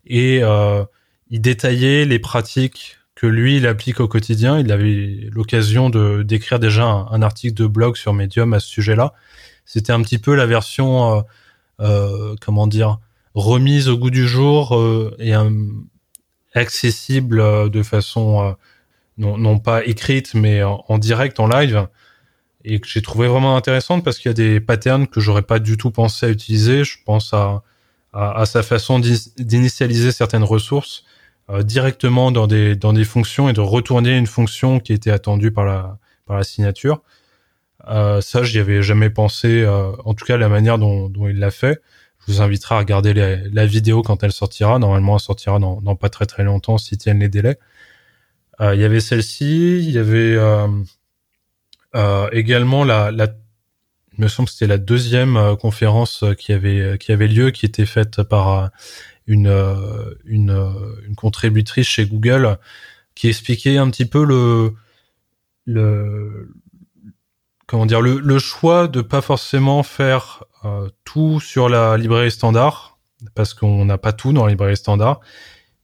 [0.05, 0.83] et euh,
[1.29, 4.59] il détaillait les pratiques que lui il applique au quotidien.
[4.59, 9.13] Il avait l'occasion de d'écrire déjà un, article de blog sur Medium à ce sujet-là.
[9.65, 11.21] C'était un petit peu la version euh,
[11.77, 12.99] comment dire,
[13.35, 15.33] remise au goût du jour euh, et
[16.53, 18.55] accessible euh, de façon
[19.17, 21.87] non, non, pas écrite mais en, direct, en live
[22.63, 25.59] et que j'ai trouvé vraiment intéressante parce qu'il y a des patterns que j'aurais pas
[25.59, 26.83] du tout pensé à utiliser.
[26.83, 27.61] Je pense à,
[28.11, 31.03] à, à sa façon d'initialiser certaines ressources
[31.51, 35.51] euh, directement dans des, dans des fonctions et de retourner une fonction qui était attendue
[35.51, 37.01] par la, par la signature.
[37.87, 41.37] Euh, ça, j'y avais jamais pensé, euh, en tout cas la manière dont, dont il
[41.39, 41.81] l'a fait.
[42.19, 44.79] Je vous inviterai à regarder la vidéo quand elle sortira.
[44.79, 47.59] Normalement, elle sortira dans, dans pas très très longtemps si tiennent les délais.
[48.61, 50.37] Euh, il y avait celle-ci, il y avait
[52.31, 53.27] également la, la,
[54.17, 57.85] il me semble que c'était la deuxième conférence qui avait qui avait lieu, qui était
[57.85, 58.71] faite par
[59.27, 59.53] une
[60.25, 60.73] une,
[61.07, 62.57] une contributrice chez Google,
[63.13, 64.73] qui expliquait un petit peu le
[65.65, 66.49] le
[67.85, 72.97] dire le, choix de pas forcément faire euh, tout sur la librairie standard
[73.33, 75.19] parce qu'on n'a pas tout dans la librairie standard.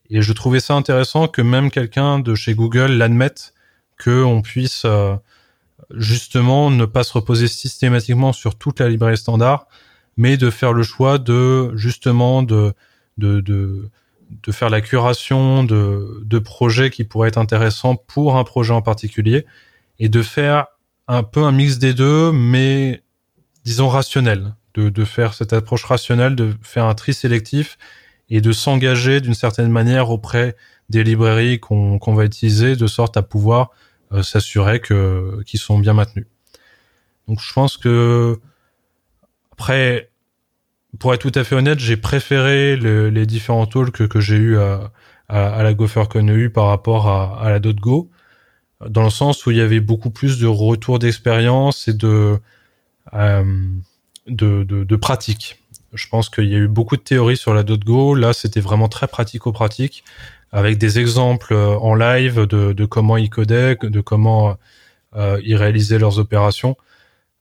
[0.10, 3.54] Et je trouvais ça intéressant que même quelqu'un de chez Google l'admette
[3.98, 5.16] que on puisse euh,
[5.96, 9.68] justement ne pas se reposer systématiquement sur toute la librairie standard
[10.18, 12.74] mais de faire le choix de justement de
[13.18, 13.90] de, de
[14.44, 18.82] de faire la curation de, de projets qui pourraient être intéressants pour un projet en
[18.82, 19.46] particulier
[20.00, 20.68] et de faire
[21.12, 23.04] un peu un mix des deux, mais
[23.66, 27.78] disons rationnel, de, de faire cette approche rationnelle, de faire un tri sélectif
[28.30, 30.56] et de s'engager d'une certaine manière auprès
[30.90, 33.72] des librairies qu'on va utiliser, de sorte à pouvoir
[34.14, 36.28] euh, s'assurer que qu'ils sont bien maintenus.
[37.28, 38.40] Donc je pense que
[39.52, 40.12] après,
[40.98, 44.58] pour être tout à fait honnête, j'ai préféré les différents talks que, que j'ai eu
[44.58, 44.94] à,
[45.28, 48.10] à, la GopherCon EU par rapport à, à la .go
[48.90, 52.40] dans le sens où il y avait beaucoup plus de retours d'expérience et de,
[53.14, 53.44] euh,
[54.28, 55.60] de, de, de pratique.
[55.94, 58.16] Je pense qu'il y a eu beaucoup de théories sur la .go.
[58.16, 60.04] Là, c'était vraiment très pratico-pratique,
[60.52, 64.58] avec des exemples en live de, de comment ils codaient, de comment
[65.16, 66.78] ils réalisaient leurs opérations.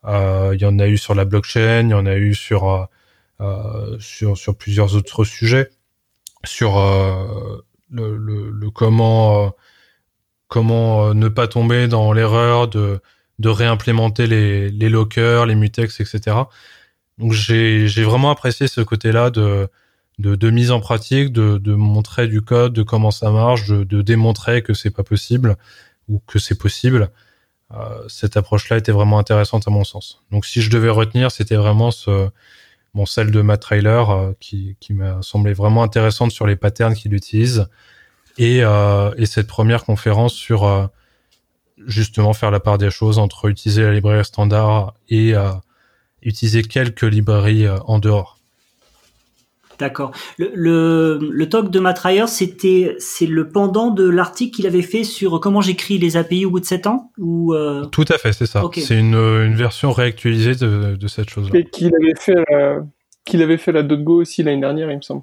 [0.04, 2.88] Il y en a eu sur la blockchain, il y en a eu sur
[4.00, 5.70] sur, sur plusieurs autres sujets,
[6.44, 6.76] sur
[7.90, 9.54] le, le, le, comment
[10.50, 13.00] comment euh, ne pas tomber dans l'erreur de,
[13.38, 16.36] de réimplémenter les, les lockers, les mutex, etc.
[17.16, 19.68] Donc j'ai vraiment apprécié ce côté-là de,
[20.18, 23.84] de, de, mise en pratique, de, de montrer du code, de comment ça marche, de,
[23.84, 25.56] de démontrer que c'est pas possible
[26.08, 27.10] ou que c'est possible.
[27.72, 30.22] Euh, cette approche-là était vraiment intéressante à mon sens.
[30.32, 32.28] Donc si je devais retenir, c'était vraiment ce,
[32.94, 36.94] bon, celle de Matt Trailer euh, qui, qui m'a semblé vraiment intéressante sur les patterns
[36.94, 37.68] qu'il utilise
[38.38, 40.86] et, euh, et cette première conférence sur euh,
[41.86, 45.50] justement faire la part des choses entre utiliser la librairie standard et euh,
[46.22, 48.38] utiliser quelques librairies euh, en dehors.
[49.78, 50.12] D'accord.
[50.36, 55.04] Le, le, le, talk de Matt c'était c'est le pendant de l'article qu'il avait fait
[55.04, 57.86] sur comment j'écris les API au bout de 7 ans ou euh...
[57.86, 58.62] Tout à fait, c'est ça.
[58.62, 58.82] Okay.
[58.82, 61.58] C'est une, une, version réactualisée de, de cette chose-là.
[61.58, 62.44] Et qu'il avait fait
[63.24, 65.22] qu'il avait fait la .go aussi l'année dernière, il me semble.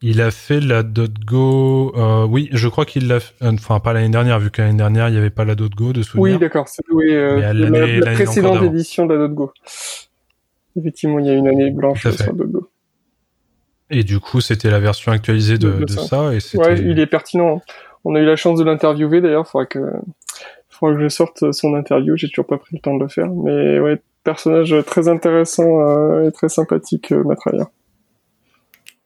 [0.00, 1.92] Il a fait la .go.
[1.96, 3.18] Euh, oui, je crois qu'il l'a.
[3.40, 6.02] Enfin, pas l'année dernière, vu que l'année dernière il n'y avait pas la .go de
[6.02, 6.34] souvenir.
[6.34, 6.68] Oui, d'accord.
[6.68, 9.52] C'est oui, euh, la, la précédente édition de la .go.
[10.76, 12.68] Effectivement, il y a une année blanche sur .go.
[13.90, 16.32] Et du coup, c'était la version actualisée de, de, de ça.
[16.32, 17.62] et ouais, il est pertinent.
[18.04, 19.48] On a eu la chance de l'interviewer d'ailleurs.
[19.48, 19.80] Faudra que,
[20.68, 22.16] faudra que je sorte son interview.
[22.16, 26.28] J'ai toujours pas pris le temps de le faire, mais ouais, personnage très intéressant euh,
[26.28, 27.70] et très sympathique, euh, Matrailleur.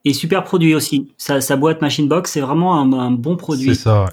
[0.05, 1.12] Et super produit aussi.
[1.16, 3.74] Sa, sa boîte Machine Box, c'est vraiment un, un, bon produit.
[3.74, 4.05] C'est ça.
[4.05, 4.11] Ouais.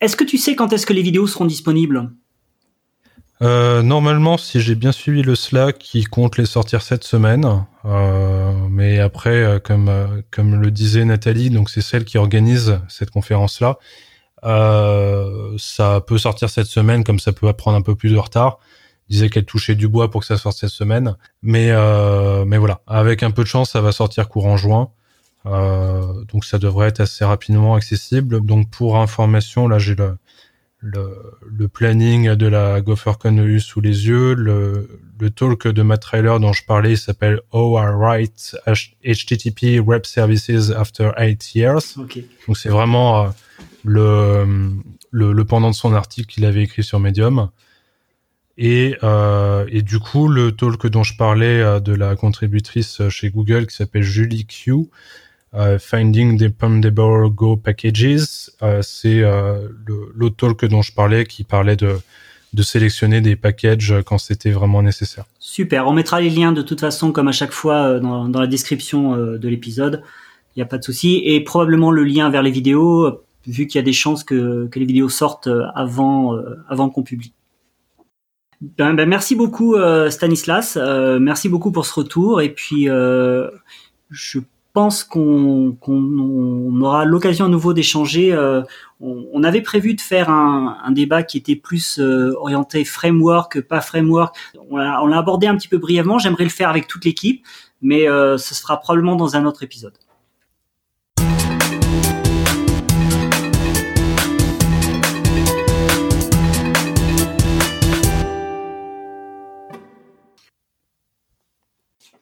[0.00, 2.10] Est-ce que tu sais quand est-ce que les vidéos seront disponibles?
[3.40, 7.64] Euh, normalement, si j'ai bien suivi le Slack, il compte les sortir cette semaine.
[7.84, 9.90] Euh, mais après, euh, comme
[10.30, 13.78] comme le disait Nathalie, donc c'est celle qui organise cette conférence-là.
[14.44, 18.58] Euh, ça peut sortir cette semaine, comme ça peut prendre un peu plus de retard
[19.08, 21.16] disait qu'elle touchait du bois pour que ça sorte cette semaine.
[21.42, 24.90] Mais, euh, mais voilà, avec un peu de chance, ça va sortir courant juin.
[25.46, 28.44] Euh, donc ça devrait être assez rapidement accessible.
[28.44, 30.16] Donc pour information, là j'ai le,
[30.78, 34.34] le, le, planning de la GopherCon EU sous les yeux.
[34.34, 34.88] Le,
[35.18, 38.56] le talk de Matt Trailer dont je parlais s'appelle Oh I write
[39.04, 41.98] HTTP Web Services After 8 Years.
[41.98, 42.26] Okay.
[42.46, 43.28] Donc c'est vraiment euh,
[43.84, 44.72] le,
[45.10, 47.50] le, le, pendant de son article qu'il avait écrit sur Medium.
[48.64, 53.08] Et, euh, et, du coup, le talk dont je parlais euh, de la contributrice euh,
[53.08, 54.88] chez Google qui s'appelle Julie Q,
[55.54, 58.52] euh, Finding Dependable Go Packages,
[58.82, 59.20] c'est
[60.14, 61.96] l'autre talk dont je parlais qui parlait de,
[62.52, 65.24] de sélectionner des packages quand c'était vraiment nécessaire.
[65.40, 69.16] Super, on mettra les liens de toute façon comme à chaque fois dans, la description
[69.16, 70.04] de l'épisode,
[70.54, 73.78] il n'y a pas de souci, et probablement le lien vers les vidéos, vu qu'il
[73.78, 76.38] y a des chances que, les vidéos sortent avant
[76.70, 77.32] qu'on publie.
[78.62, 83.50] Ben, ben, merci beaucoup euh, Stanislas, euh, merci beaucoup pour ce retour et puis euh,
[84.08, 84.38] je
[84.72, 85.90] pense qu'on qu
[86.80, 88.32] aura l'occasion à nouveau d'échanger.
[88.32, 88.62] Euh,
[89.00, 93.62] on, on, avait prévu de faire un, un débat qui était plus euh, orienté framework,
[93.62, 94.36] pas framework.
[94.70, 96.18] On l'a abordé un petit peu brièvement.
[96.18, 97.44] J'aimerais le faire avec toute l'équipe,
[97.80, 99.94] mais euh, ce sera probablement dans un autre épisode.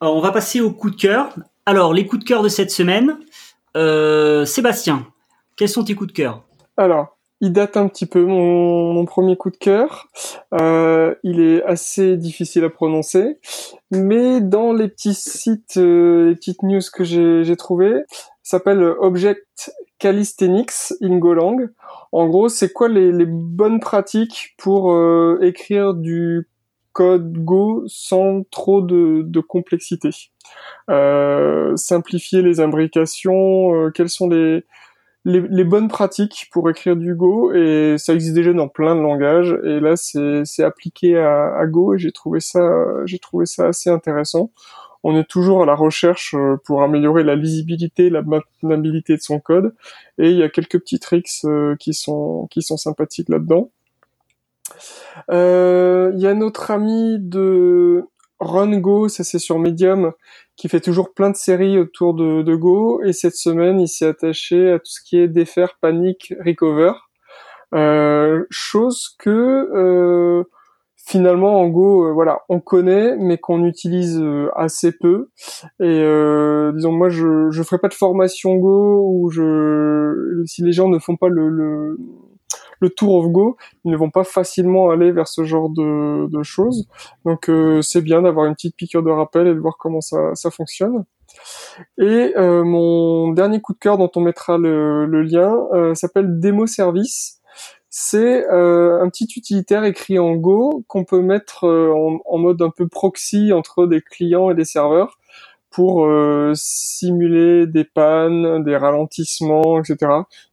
[0.03, 1.35] On va passer au coup de cœur.
[1.67, 3.19] Alors, les coups de cœur de cette semaine.
[3.77, 5.07] Euh, Sébastien,
[5.57, 6.43] quels sont tes coups de cœur?
[6.79, 10.09] Alors, il date un petit peu mon, premier coup de cœur.
[10.59, 13.39] Euh, il est assez difficile à prononcer,
[13.91, 18.05] mais dans les petits sites, euh, les petites news que j'ai trouvées,
[18.43, 21.69] s'appelle Object Calisthenics in Golang.
[22.13, 26.49] En gros, c'est quoi les, les, bonnes pratiques pour euh, écrire du
[26.93, 30.11] code Go sans trop de, de complexité.
[30.89, 34.65] Euh, simplifier les imbrications, euh, quelles sont les,
[35.65, 39.79] bonnes pratiques pour écrire du Go et ça existe déjà dans plein de langages et
[39.79, 44.51] là c'est appliqué à, Go et j'ai trouvé ça assez intéressant.
[45.03, 49.41] On est toujours à la recherche euh, pour améliorer la lisibilité, la maintenabilité de son
[49.41, 49.75] code
[50.19, 51.47] et il y a quelques petits tricks
[51.79, 53.71] qui sont sympathiques là-dedans.
[55.29, 58.05] Il euh, y a notre ami de
[58.41, 60.13] Run Go, ça c'est sur Medium,
[60.57, 63.03] qui fait toujours plein de séries autour de, Go.
[63.03, 66.93] Et cette semaine, il s'est attaché à tout ce qui est défaire, panique, recover.
[67.75, 70.45] Euh, chose que euh,
[70.97, 75.29] finalement en Go, euh, voilà, on connaît, mais qu'on utilise euh, assez peu.
[75.81, 76.03] Et
[76.75, 80.99] disons, moi, je je ferai pas de formation Go ou je si les gens ne
[80.99, 81.99] font pas le, le
[82.81, 86.89] le tour of Go, ils ne vont pas facilement aller vers ce genre de, choses.
[87.25, 87.51] Donc
[87.83, 91.05] c'est bien d'avoir une petite piqûre de rappel et de voir comment ça, fonctionne.
[91.99, 97.41] Et mon dernier coup de cœur dont on mettra le, lien s'appelle Demo Service
[97.91, 101.93] c'est euh, un petit utilitaire écrit en Go qu'on peut mettre euh,
[102.25, 105.19] en, mode un peu proxy entre des clients et des serveurs
[105.71, 109.99] pour euh, simuler des pannes, des ralentissements, etc.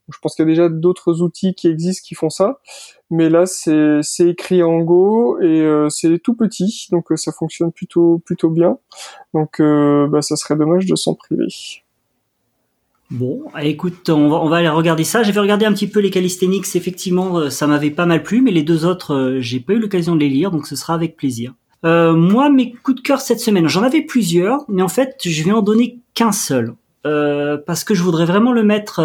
[0.08, 2.60] je pense qu'il y a déjà d'autres outils qui existent qui font ça,
[3.10, 8.50] mais là c'est écrit en Go et c'est tout petit, donc ça fonctionne plutôt plutôt
[8.50, 8.78] bien.
[9.34, 11.48] Donc bah, ça serait dommage de s'en priver.
[13.10, 15.22] Bon, écoute, on va, aller regarder ça.
[15.22, 18.50] J'avais regardé un petit peu les calisthenics, effectivement, euh, ça m'avait pas mal plu, mais
[18.50, 21.16] les deux autres, euh, j'ai pas eu l'occasion de les lire, donc ce sera avec
[21.16, 21.54] plaisir.
[21.84, 25.42] Euh, moi, mes coups de cœur cette semaine, j'en avais plusieurs, mais en fait, je
[25.44, 29.00] vais en donner qu'un seul, parce que je voudrais vraiment le mettre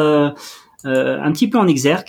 [0.83, 2.07] un petit peu en exergue.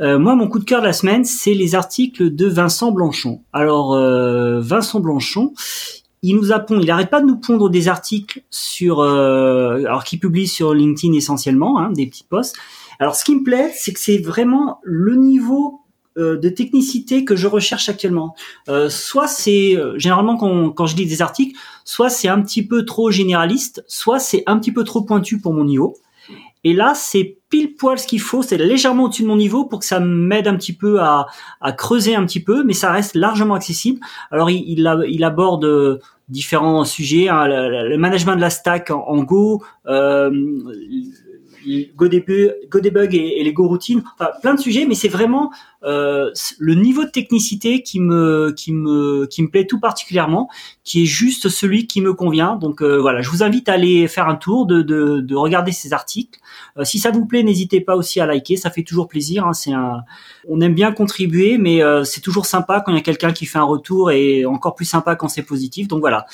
[0.00, 3.42] moi, mon coup de cœur de la semaine, c'est les articles de Vincent Blanchon.
[3.52, 3.94] Alors,
[4.60, 5.52] Vincent Blanchon,
[6.22, 10.18] il nous a il arrête pas de nous pondre des articles sur, euh, alors qu'il
[10.18, 12.56] publie sur LinkedIn essentiellement, hein, des petits posts.
[12.98, 15.85] Alors ce qui me plaît, c'est que c'est vraiment le niveau euh,
[16.16, 18.34] de technicité que je recherche actuellement.
[18.68, 22.66] Euh, soit c'est euh, généralement quand, quand je lis des articles, soit c'est un petit
[22.66, 25.96] peu trop généraliste, soit c'est un petit peu trop pointu pour mon niveau.
[26.64, 29.78] Et là, c'est pile poil ce qu'il faut, c'est légèrement au-dessus de mon niveau pour
[29.78, 31.28] que ça m'aide un petit peu à,
[31.60, 34.00] à, creuser un petit peu, mais ça reste largement accessible.
[34.32, 39.62] Alors, il, il, aborde euh, différents sujets, hein, le, management de la stack en, Go,
[39.86, 40.30] euh,
[41.96, 45.50] GoDebug, et, et, les Go routines, enfin plein de sujets, mais c'est vraiment
[45.82, 50.48] euh, le niveau de technicité qui me qui me qui me plaît tout particulièrement,
[50.84, 52.56] qui est juste celui qui me convient.
[52.56, 55.72] Donc euh, voilà, je vous invite à aller faire un tour, de de, de regarder
[55.72, 56.38] ces articles.
[56.78, 59.46] Euh, si ça vous plaît, n'hésitez pas aussi à liker, ça fait toujours plaisir.
[59.46, 60.02] Hein, c'est un,
[60.48, 63.46] on aime bien contribuer, mais euh, c'est toujours sympa quand il y a quelqu'un qui
[63.46, 65.88] fait un retour et encore plus sympa quand c'est positif.
[65.88, 66.26] Donc voilà.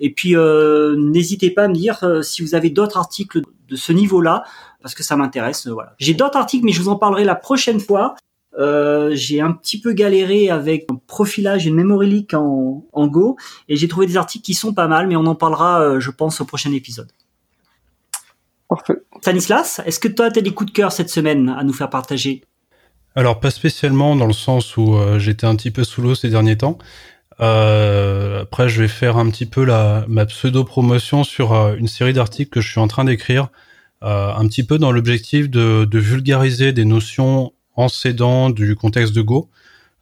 [0.00, 4.44] Et puis n'hésitez pas à me dire si vous avez d'autres articles de ce niveau-là
[4.82, 5.66] parce que ça m'intéresse.
[5.66, 5.94] Euh, voilà.
[5.98, 8.14] J'ai d'autres articles, mais je vous en parlerai la prochaine fois.
[8.58, 13.06] Euh, j'ai un petit peu galéré avec un profilage et une memory leak en, en
[13.06, 13.36] Go,
[13.68, 16.10] et j'ai trouvé des articles qui sont pas mal, mais on en parlera, euh, je
[16.10, 17.10] pense, au prochain épisode.
[18.68, 18.94] Parfait.
[19.20, 21.90] Stanislas, est-ce que toi, tu as des coups de cœur cette semaine à nous faire
[21.90, 22.42] partager?
[23.14, 26.56] Alors, pas spécialement, dans le sens où j'étais un petit peu sous l'eau ces derniers
[26.56, 26.78] temps.
[27.40, 32.60] Après, je vais faire un petit peu la, ma pseudo-promotion sur une série d'articles que
[32.60, 33.48] je suis en train d'écrire
[34.02, 39.14] euh, un petit peu dans l'objectif de, de, vulgariser des notions en s'aidant du contexte
[39.14, 39.50] de Go.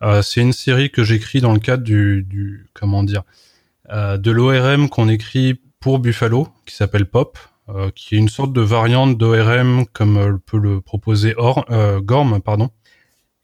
[0.03, 3.25] Euh, c'est une série que j'écris dans le cadre du, du comment dire
[3.91, 8.53] euh, de l'ORM qu'on écrit pour Buffalo, qui s'appelle Pop, euh, qui est une sorte
[8.53, 11.65] de variante d'ORM comme peut le proposer Or,
[12.03, 12.71] Gorm, pardon.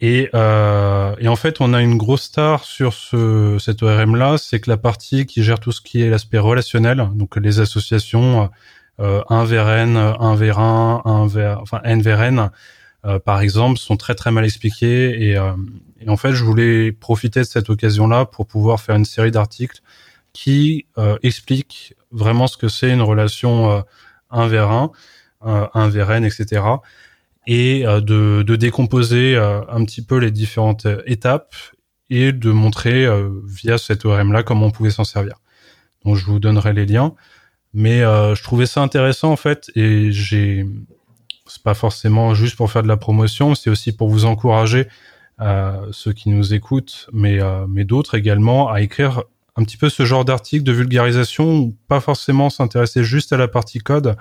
[0.00, 4.36] Et, euh, et, en fait, on a une grosse star sur ce, cet ORM là,
[4.38, 8.50] c'est que la partie qui gère tout ce qui est l'aspect relationnel, donc les associations,
[9.00, 12.50] euh, un vers n, un vers 1, un vers, enfin n vers n,
[13.04, 15.28] euh, par exemple, sont très très mal expliqués.
[15.30, 15.52] Et, euh,
[16.00, 19.80] et, en fait, je voulais profiter de cette occasion-là pour pouvoir faire une série d'articles
[20.32, 20.86] qui
[21.22, 23.84] expliquent vraiment ce que c'est une relation
[24.30, 24.90] 1 vers 1,
[25.42, 26.62] 1 vers n, etc.
[27.46, 31.54] Et de, de, décomposer un petit peu les différentes étapes
[32.08, 33.06] et de montrer
[33.44, 35.36] via cet ORM-là comment on pouvait s'en servir.
[36.04, 37.14] Donc je vous donnerai les liens.
[37.74, 40.64] Mais euh, je trouvais ça intéressant en fait, et j'ai,
[41.46, 44.86] c'est pas forcément juste pour faire de la promotion, c'est aussi pour vous encourager
[45.40, 49.24] euh, ceux qui nous écoutent, mais euh, mais d'autres également à écrire
[49.56, 53.80] un petit peu ce genre d'article de vulgarisation, pas forcément s'intéresser juste à la partie
[53.80, 54.16] code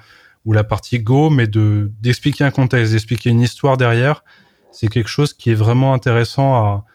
[0.46, 4.24] ou la partie Go, mais de d'expliquer un contexte, d'expliquer une histoire derrière.
[4.72, 6.86] C'est quelque chose qui est vraiment intéressant à,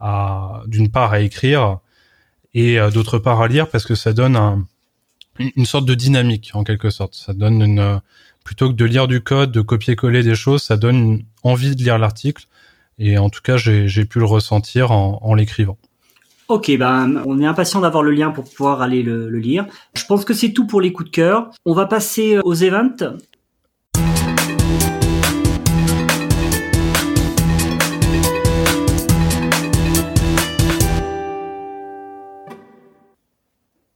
[0.00, 1.78] à d'une part à écrire
[2.54, 4.66] et euh, d'autre part à lire parce que ça donne un
[5.38, 7.14] une sorte de dynamique en quelque sorte.
[7.14, 7.98] Ça donne une euh,
[8.44, 11.82] plutôt que de lire du code, de copier-coller des choses, ça donne une envie de
[11.82, 12.46] lire l'article.
[12.98, 15.76] Et en tout cas, j'ai pu le ressentir en, en l'écrivant.
[16.48, 19.66] Ok, ben on est impatient d'avoir le lien pour pouvoir aller le, lire.
[19.94, 21.50] Je pense que c'est tout pour les coups de cœur.
[21.64, 23.18] On va passer aux events.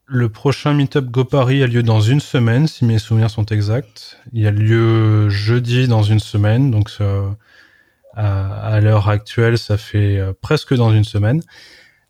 [0.06, 4.18] Le prochain Meetup Go Paris a lieu dans une semaine, si mes souvenirs sont exacts.
[4.32, 6.90] Il a lieu jeudi dans une semaine, donc
[8.16, 11.42] à, l'heure actuelle, ça fait euh, presque dans une semaine.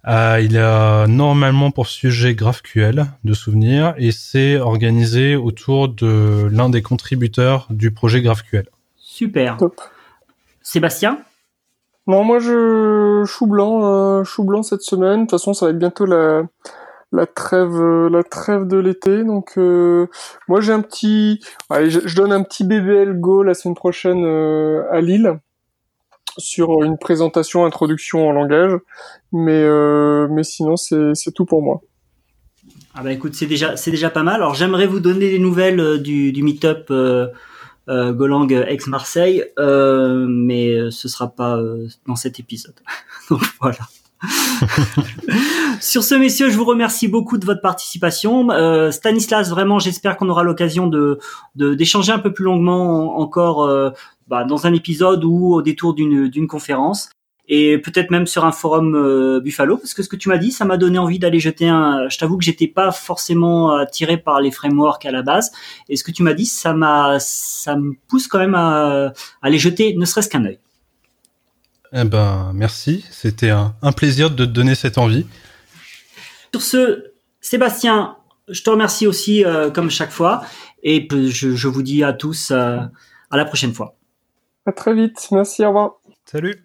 [0.07, 6.71] Euh, il a normalement pour sujet GraphQL de souvenirs et c'est organisé autour de l'un
[6.71, 8.67] des contributeurs du projet GraphQL.
[8.97, 9.59] Super.
[10.63, 11.19] Sébastien?
[12.07, 15.21] Non, moi je chou blanc, euh, chou blanc cette semaine.
[15.21, 16.43] De toute façon, ça va être bientôt la
[17.13, 19.25] la trêve la trêve de l'été.
[19.25, 20.07] Donc euh,
[20.49, 24.83] moi j'ai un petit, allez, je, donne un petit BBL Go la semaine prochaine euh,
[24.91, 25.39] à Lille
[26.39, 28.73] sur une présentation introduction en langage.
[29.33, 31.81] Mais euh, mais sinon c'est tout pour moi.
[32.95, 34.37] Ah bah écoute, c'est déjà c'est déjà pas mal.
[34.37, 37.29] Alors j'aimerais vous donner des nouvelles euh, du du meet-up euh,
[37.89, 41.59] Golang ex Marseille, mais ce sera pas
[42.07, 42.77] dans cet épisode.
[43.61, 43.79] Voilà.
[45.81, 48.51] Sur ce, messieurs, je vous remercie beaucoup de votre participation.
[48.51, 51.19] Euh, Stanislas, vraiment, j'espère qu'on aura l'occasion de
[51.55, 53.91] d'échanger un peu plus longuement encore euh,
[54.29, 57.11] bah, dans un épisode ou au détour d'une conférence
[57.53, 60.53] et peut-être même sur un forum euh, Buffalo parce que ce que tu m'as dit
[60.53, 64.41] ça m'a donné envie d'aller jeter un je t'avoue que j'étais pas forcément attiré par
[64.41, 65.51] les frameworks à la base
[65.89, 69.13] et ce que tu m'as dit ça m'a ça me pousse quand même à
[69.43, 70.61] aller jeter ne serait-ce qu'un œil.
[71.93, 75.27] Eh ben merci, c'était un, un plaisir de te donner cette envie.
[76.53, 78.17] Sur ce, Sébastien,
[78.49, 80.43] je te remercie aussi euh, comme chaque fois
[80.83, 82.79] et je, je, vous dis à tous euh,
[83.31, 83.97] à la prochaine fois.
[84.67, 86.01] À très vite, merci, au revoir.
[86.25, 86.63] Salut.